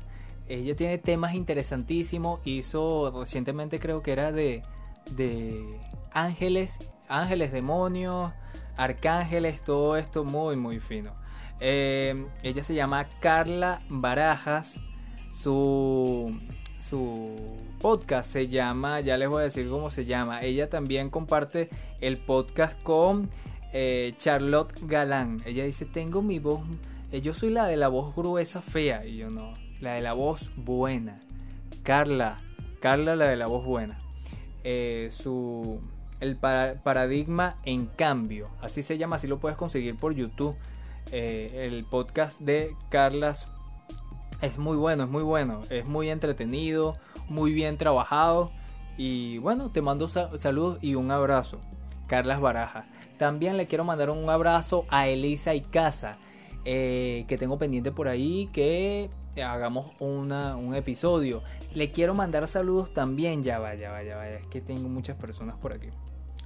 Ella 0.49 0.75
tiene 0.77 0.99
temas 0.99 1.35
interesantísimos. 1.35 2.41
Hizo 2.45 3.13
recientemente 3.21 3.81
creo 3.81 4.03
que 4.03 4.13
era 4.13 4.33
de, 4.33 4.63
de 5.17 5.79
ángeles, 6.13 6.79
ángeles, 7.09 7.53
demonios, 7.53 8.33
arcángeles, 8.77 9.63
todo 9.63 9.97
esto 9.97 10.25
muy 10.25 10.57
muy 10.57 10.79
fino. 10.79 11.13
Eh, 11.59 12.27
ella 12.43 12.65
se 12.65 12.75
llama 12.75 13.09
Carla 13.21 13.83
Barajas. 13.89 14.77
Su, 15.43 16.39
su 16.91 17.31
podcast 17.81 18.33
se 18.33 18.49
llama, 18.49 18.99
ya 18.99 19.17
les 19.17 19.29
voy 19.29 19.43
a 19.43 19.45
decir 19.45 19.69
cómo 19.69 19.93
se 19.93 20.07
llama. 20.07 20.43
Ella 20.43 20.69
también 20.69 21.09
comparte 21.09 21.71
el 22.01 22.19
podcast 22.19 22.83
con 22.83 23.31
eh, 23.73 24.13
Charlotte 24.19 24.75
Galán. 24.83 25.41
Ella 25.47 25.65
dice, 25.65 25.87
tengo 25.87 26.21
mi 26.21 26.41
voz, 26.41 26.63
eh, 27.13 27.21
yo 27.21 27.33
soy 27.33 27.51
la 27.51 27.67
de 27.67 27.77
la 27.77 27.87
voz 27.87 28.17
gruesa 28.17 28.61
fea. 28.61 29.07
Y 29.07 29.19
yo 29.19 29.31
no, 29.31 29.53
la 29.81 29.95
de 29.95 30.01
la 30.01 30.15
voz 30.15 30.51
buena. 30.57 31.21
Carla, 31.85 32.39
Carla 32.81 33.15
la 33.15 33.27
de 33.27 33.37
la 33.37 33.47
voz 33.47 33.65
buena. 33.65 33.97
Eh, 34.65 35.11
su, 35.17 35.81
el 36.19 36.39
paradigma 36.39 37.57
en 37.65 37.87
cambio, 37.87 38.51
así 38.61 38.83
se 38.83 38.99
llama, 38.99 39.15
así 39.17 39.29
lo 39.29 39.39
puedes 39.39 39.57
conseguir 39.57 39.95
por 39.95 40.13
YouTube. 40.13 40.57
el 41.13 41.85
podcast 41.85 42.41
de 42.41 42.75
Carlas 42.89 43.47
es 44.43 44.59
muy 44.59 44.77
bueno, 44.77 45.05
es 45.05 45.11
muy 45.11 45.23
bueno, 45.23 45.63
es 45.71 45.87
muy 45.87 46.11
entretenido, 46.11 46.97
muy 47.29 47.53
bien 47.53 47.77
trabajado. 47.77 48.51
Y 48.97 49.39
bueno, 49.39 49.71
te 49.71 49.83
mando 49.83 50.09
saludos 50.09 50.79
y 50.83 50.95
un 50.95 51.11
abrazo. 51.11 51.59
Carlas 52.07 52.41
Baraja. 52.41 52.87
También 53.19 53.57
le 53.57 53.67
quiero 53.67 53.85
mandar 53.85 54.11
un 54.11 54.29
abrazo 54.29 54.85
a 54.89 55.07
Elisa 55.07 55.55
y 55.55 55.61
Casa, 55.61 56.19
eh, 56.65 57.25
que 57.29 57.39
tengo 57.39 57.57
pendiente 57.57 57.93
por 57.93 58.09
ahí 58.09 58.49
que 58.53 59.11
hagamos 59.41 59.93
un 60.01 60.75
episodio. 60.75 61.43
Le 61.73 61.93
quiero 61.93 62.15
mandar 62.15 62.49
saludos 62.49 62.93
también, 62.93 63.43
ya 63.43 63.59
vaya, 63.59 63.83
ya 63.83 63.91
vaya, 63.93 64.17
vaya, 64.17 64.39
es 64.39 64.47
que 64.49 64.61
tengo 64.61 64.89
muchas 64.89 65.17
personas 65.17 65.57
por 65.57 65.73
aquí. 65.73 65.89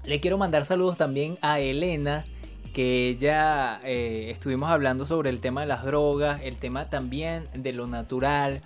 Le 0.05 0.21
quiero 0.21 0.37
mandar 0.37 0.67
saludos 0.67 0.99
también 0.99 1.39
a 1.41 1.61
Elena, 1.61 2.27
que 2.75 3.09
ella 3.09 3.81
eh, 3.85 4.31
estuvimos 4.31 4.69
hablando 4.71 5.07
sobre 5.07 5.31
el 5.31 5.41
tema 5.41 5.63
de 5.63 5.69
las 5.69 5.85
drogas, 5.85 6.43
el 6.43 6.57
tema 6.57 6.91
también 6.91 7.49
de 7.55 7.73
lo 7.73 7.87
natural, 7.87 8.61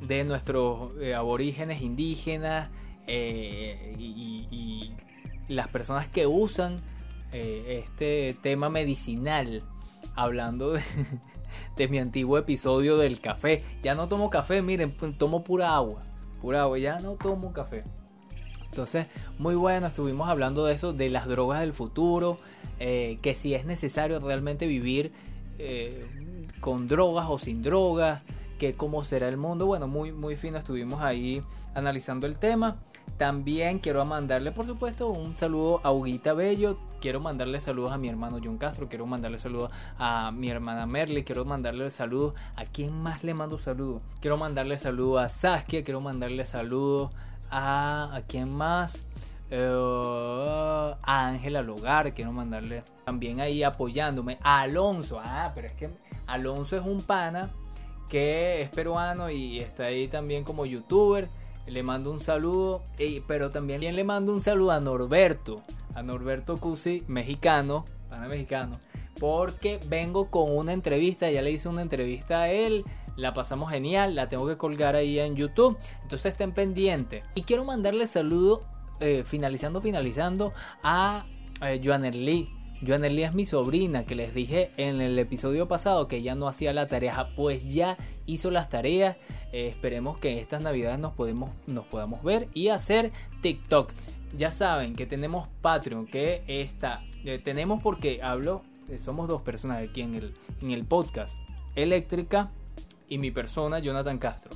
de 0.00 0.24
nuestros 0.24 0.94
eh, 1.00 1.14
aborígenes 1.14 1.82
indígenas 1.82 2.70
y 3.06 4.92
las 5.48 5.68
personas 5.68 6.06
que 6.06 6.26
usan 6.26 6.78
eh, 7.32 7.84
este 7.84 8.36
tema 8.40 8.70
medicinal, 8.70 9.62
hablando 10.16 10.72
de, 10.72 11.88
mi 11.88 11.98
antiguo 11.98 12.38
episodio 12.38 12.96
del 12.96 13.20
café. 13.20 13.62
Ya 13.82 13.94
no 13.94 14.08
tomo 14.08 14.30
café, 14.30 14.62
miren, 14.62 14.96
tomo 15.18 15.44
pura 15.44 15.74
agua, 15.76 16.02
pura 16.40 16.62
agua, 16.62 16.78
ya 16.78 16.98
no 17.00 17.12
tomo 17.12 17.52
café. 17.52 17.84
Entonces, 18.64 19.06
muy 19.38 19.54
bueno, 19.54 19.86
estuvimos 19.86 20.28
hablando 20.28 20.64
de 20.64 20.74
eso, 20.74 20.92
de 20.92 21.10
las 21.10 21.26
drogas 21.26 21.60
del 21.60 21.72
futuro, 21.72 22.38
eh, 22.80 23.18
que 23.22 23.34
si 23.34 23.54
es 23.54 23.64
necesario 23.64 24.18
realmente 24.20 24.66
vivir 24.66 25.12
eh, 25.58 26.06
con 26.60 26.88
drogas 26.88 27.26
o 27.28 27.38
sin 27.38 27.62
drogas, 27.62 28.22
que 28.58 28.74
cómo 28.74 29.04
será 29.04 29.28
el 29.28 29.36
mundo. 29.36 29.66
Bueno, 29.66 29.86
muy, 29.86 30.12
muy 30.12 30.36
fino, 30.36 30.58
estuvimos 30.58 31.00
ahí 31.00 31.42
analizando 31.74 32.26
el 32.26 32.36
tema. 32.36 32.78
También 33.18 33.80
quiero 33.80 34.04
mandarle, 34.06 34.50
por 34.50 34.64
supuesto, 34.66 35.08
un 35.10 35.36
saludo 35.36 35.80
a 35.82 35.92
Huguita 35.92 36.32
Bello. 36.32 36.78
Quiero 37.02 37.20
mandarle 37.20 37.60
saludos 37.60 37.92
a 37.92 37.98
mi 37.98 38.08
hermano 38.08 38.38
John 38.42 38.56
Castro. 38.56 38.88
Quiero 38.88 39.04
mandarle 39.06 39.38
saludos 39.38 39.70
a 39.98 40.30
mi 40.32 40.48
hermana 40.48 40.86
Merle. 40.86 41.22
Quiero 41.24 41.44
mandarle 41.44 41.90
saludos 41.90 42.32
a 42.56 42.64
quien 42.64 42.92
más 42.92 43.22
le 43.22 43.34
mando 43.34 43.58
saludos. 43.58 44.00
Quiero 44.20 44.38
mandarle 44.38 44.78
saludos 44.78 45.22
a 45.22 45.28
Saskia. 45.28 45.84
Quiero 45.84 46.00
mandarle 46.00 46.46
saludos 46.46 47.10
a. 47.50 48.10
¿A 48.14 48.22
quién 48.22 48.50
más? 48.50 49.04
Eh, 49.50 50.94
a 51.02 51.26
Ángela 51.26 51.62
Logar. 51.62 52.14
Quiero 52.14 52.32
mandarle 52.32 52.82
también 53.04 53.40
ahí 53.40 53.62
apoyándome. 53.62 54.38
A 54.42 54.60
Alonso. 54.60 55.20
Ah, 55.22 55.52
pero 55.54 55.66
es 55.66 55.74
que 55.74 55.90
Alonso 56.26 56.76
es 56.76 56.84
un 56.84 57.02
pana 57.02 57.50
que 58.08 58.62
es 58.62 58.68
peruano 58.70 59.30
y 59.30 59.60
está 59.60 59.84
ahí 59.84 60.08
también 60.08 60.42
como 60.44 60.66
youtuber 60.66 61.28
le 61.70 61.82
mando 61.82 62.10
un 62.10 62.20
saludo, 62.20 62.82
pero 63.26 63.50
también 63.50 63.80
le 63.80 64.04
mando 64.04 64.32
un 64.32 64.40
saludo 64.40 64.72
a 64.72 64.80
Norberto, 64.80 65.62
a 65.94 66.02
Norberto 66.02 66.58
Cusi, 66.58 67.04
mexicano, 67.06 67.84
pana 68.08 68.28
mexicano, 68.28 68.78
porque 69.18 69.78
vengo 69.86 70.30
con 70.30 70.56
una 70.56 70.72
entrevista, 70.72 71.30
ya 71.30 71.42
le 71.42 71.52
hice 71.52 71.68
una 71.68 71.82
entrevista 71.82 72.42
a 72.42 72.50
él, 72.50 72.84
la 73.16 73.34
pasamos 73.34 73.70
genial, 73.70 74.14
la 74.14 74.28
tengo 74.28 74.46
que 74.46 74.56
colgar 74.56 74.96
ahí 74.96 75.18
en 75.20 75.36
YouTube, 75.36 75.78
entonces 76.02 76.32
estén 76.32 76.52
pendientes. 76.52 77.22
Y 77.34 77.42
quiero 77.42 77.64
mandarle 77.64 78.06
saludo, 78.06 78.62
eh, 79.00 79.24
finalizando, 79.26 79.80
finalizando, 79.80 80.52
a 80.82 81.24
eh, 81.62 81.80
Lee 82.12 82.48
Joanerly 82.86 83.24
es 83.24 83.34
mi 83.34 83.44
sobrina, 83.44 84.04
que 84.04 84.14
les 84.14 84.34
dije 84.34 84.70
en 84.78 85.02
el 85.02 85.18
episodio 85.18 85.68
pasado 85.68 86.08
que 86.08 86.16
ella 86.16 86.34
no 86.34 86.48
hacía 86.48 86.72
la 86.72 86.88
tarea, 86.88 87.28
pues 87.36 87.70
ya 87.70 87.98
hizo 88.24 88.50
las 88.50 88.70
tareas. 88.70 89.16
Eh, 89.52 89.68
esperemos 89.68 90.18
que 90.18 90.30
en 90.30 90.38
estas 90.38 90.62
navidades 90.62 90.98
nos, 90.98 91.12
nos 91.66 91.84
podamos 91.86 92.22
ver 92.22 92.48
y 92.54 92.68
hacer 92.68 93.12
TikTok. 93.42 93.92
Ya 94.36 94.50
saben 94.50 94.94
que 94.94 95.06
tenemos 95.06 95.48
Patreon, 95.60 96.06
que 96.06 96.42
está, 96.46 97.02
eh, 97.24 97.38
tenemos 97.42 97.82
porque 97.82 98.20
hablo, 98.22 98.62
somos 99.04 99.28
dos 99.28 99.42
personas 99.42 99.78
aquí 99.78 100.00
en 100.00 100.14
el, 100.14 100.34
en 100.62 100.70
el 100.70 100.84
podcast, 100.84 101.36
Eléctrica 101.74 102.50
y 103.08 103.18
mi 103.18 103.30
persona, 103.30 103.80
Jonathan 103.80 104.18
Castro. 104.18 104.52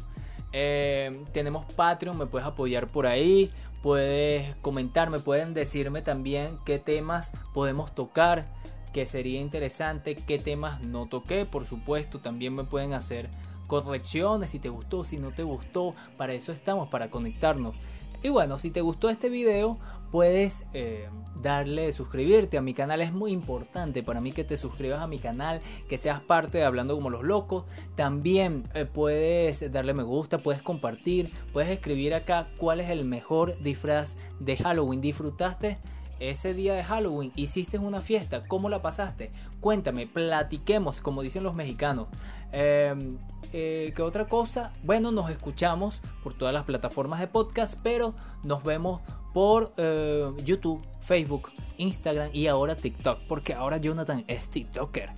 tenemos 0.51 1.67
Patreon, 1.75 2.17
me 2.17 2.27
puedes 2.27 2.47
apoyar 2.47 2.87
por 2.87 3.07
ahí 3.07 3.51
puedes 3.85 4.57
comentarme, 4.63 5.19
pueden 5.19 5.53
decirme 5.53 6.01
también 6.01 6.57
qué 6.65 6.79
temas 6.79 7.33
podemos 7.53 7.95
tocar, 7.95 8.47
que 8.95 9.05
sería 9.05 9.43
interesante, 9.43 10.17
qué 10.17 10.39
temas 10.39 10.81
no 10.87 11.05
toqué, 11.05 11.45
por 11.45 11.67
supuesto, 11.67 12.19
también 12.19 12.55
me 12.55 12.65
pueden 12.65 12.95
hacer 12.95 13.29
correcciones 13.67 14.49
si 14.49 14.59
te 14.59 14.71
gustó, 14.71 15.05
si 15.05 15.19
no 15.19 15.33
te 15.33 15.43
gustó, 15.43 15.95
para 16.17 16.33
eso 16.33 16.51
estamos, 16.51 16.89
para 16.89 17.11
conectarnos. 17.11 17.77
Y 18.23 18.31
bueno, 18.31 18.59
si 18.59 18.71
te 18.71 18.81
gustó 18.81 19.11
este 19.11 19.29
video, 19.29 19.77
puedes 20.15 20.65
eh, 20.75 21.09
darle 21.43 21.91
suscribirte 21.91 22.57
a 22.57 22.61
mi 22.61 22.73
canal. 22.73 23.01
Es 23.01 23.13
muy 23.13 23.33
importante 23.33 24.05
para 24.05 24.21
mí 24.21 24.31
que 24.31 24.45
te 24.45 24.57
suscribas 24.57 25.01
a 25.01 25.09
mi 25.09 25.19
canal, 25.19 25.61
que 25.89 25.99
seas 25.99 26.21
parte 26.21 26.59
de 26.59 26.65
Hablando 26.65 26.95
como 26.95 27.11
los 27.11 27.25
locos. 27.25 27.65
También 27.97 28.63
eh, 28.75 28.85
puedes 28.85 29.73
darle 29.73 29.93
me 29.93 30.05
gusta, 30.05 30.39
puedes 30.39 30.63
compartir, 30.63 31.33
puedes 31.53 31.69
escribir 31.69 32.15
acá 32.15 32.47
cuál 32.59 32.79
es 32.79 32.91
el 32.91 33.05
mejor 33.07 33.59
disfraz 33.61 34.17
de 34.39 34.57
Halloween. 34.57 35.01
¿Disfrutaste? 35.01 35.79
ese 36.21 36.55
día 36.55 36.75
de 36.75 36.85
Halloween 36.85 37.33
hiciste 37.35 37.77
una 37.77 38.01
fiesta, 38.01 38.47
¿cómo 38.47 38.69
la 38.69 38.81
pasaste? 38.81 39.33
Cuéntame, 39.59 40.07
platiquemos, 40.07 41.01
como 41.01 41.23
dicen 41.23 41.43
los 41.43 41.55
mexicanos. 41.55 42.07
Em, 42.53 43.19
eh, 43.53 43.93
¿Qué 43.97 44.01
otra 44.01 44.27
cosa? 44.27 44.73
Bueno, 44.85 45.11
nos 45.11 45.29
escuchamos 45.29 46.01
por 46.23 46.35
todas 46.35 46.55
las 46.55 46.63
plataformas 46.63 47.19
de 47.19 47.27
podcast, 47.27 47.79
pero 47.83 48.15
nos 48.45 48.63
vemos 48.63 49.01
por 49.35 49.73
eh, 49.77 50.31
YouTube, 50.45 50.81
Facebook, 51.03 51.51
Instagram 51.77 52.31
y 52.33 52.47
ahora 52.47 52.77
TikTok, 52.77 53.19
porque 53.29 53.53
ahora 53.53 53.77
Jonathan 53.77 54.25
es 54.29 54.49
TikToker. 54.49 55.11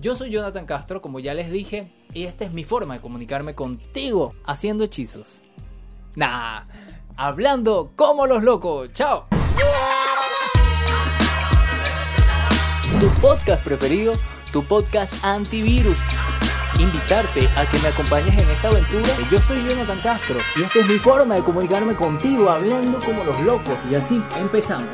Yo 0.00 0.16
soy 0.16 0.30
Jonathan 0.30 0.64
Castro, 0.64 1.02
como 1.02 1.20
ya 1.20 1.34
les 1.34 1.50
dije, 1.50 1.90
y 2.14 2.24
esta 2.24 2.44
es 2.44 2.52
mi 2.52 2.64
forma 2.64 2.94
de 2.94 3.00
comunicarme 3.00 3.54
contigo, 3.54 4.34
haciendo 4.44 4.84
hechizos. 4.84 5.26
Nah, 6.14 6.62
hablando 7.16 7.90
como 7.96 8.26
los 8.26 8.42
locos. 8.42 8.92
¡Chao! 8.92 9.26
Tu 13.00 13.08
podcast 13.20 13.64
preferido, 13.64 14.12
tu 14.52 14.64
podcast 14.64 15.22
antivirus 15.24 15.98
invitarte 16.78 17.48
a 17.56 17.68
que 17.68 17.78
me 17.78 17.88
acompañes 17.88 18.36
en 18.40 18.50
esta 18.50 18.68
aventura. 18.68 19.08
Yo 19.30 19.38
soy 19.38 19.62
Jonathan 19.66 20.00
Castro 20.00 20.36
y 20.56 20.62
esta 20.62 20.80
es 20.80 20.88
mi 20.88 20.98
forma 20.98 21.34
de 21.34 21.42
comunicarme 21.42 21.94
contigo 21.94 22.50
hablando 22.50 23.00
como 23.00 23.24
los 23.24 23.40
locos. 23.40 23.78
Y 23.90 23.94
así 23.94 24.22
empezamos. 24.36 24.88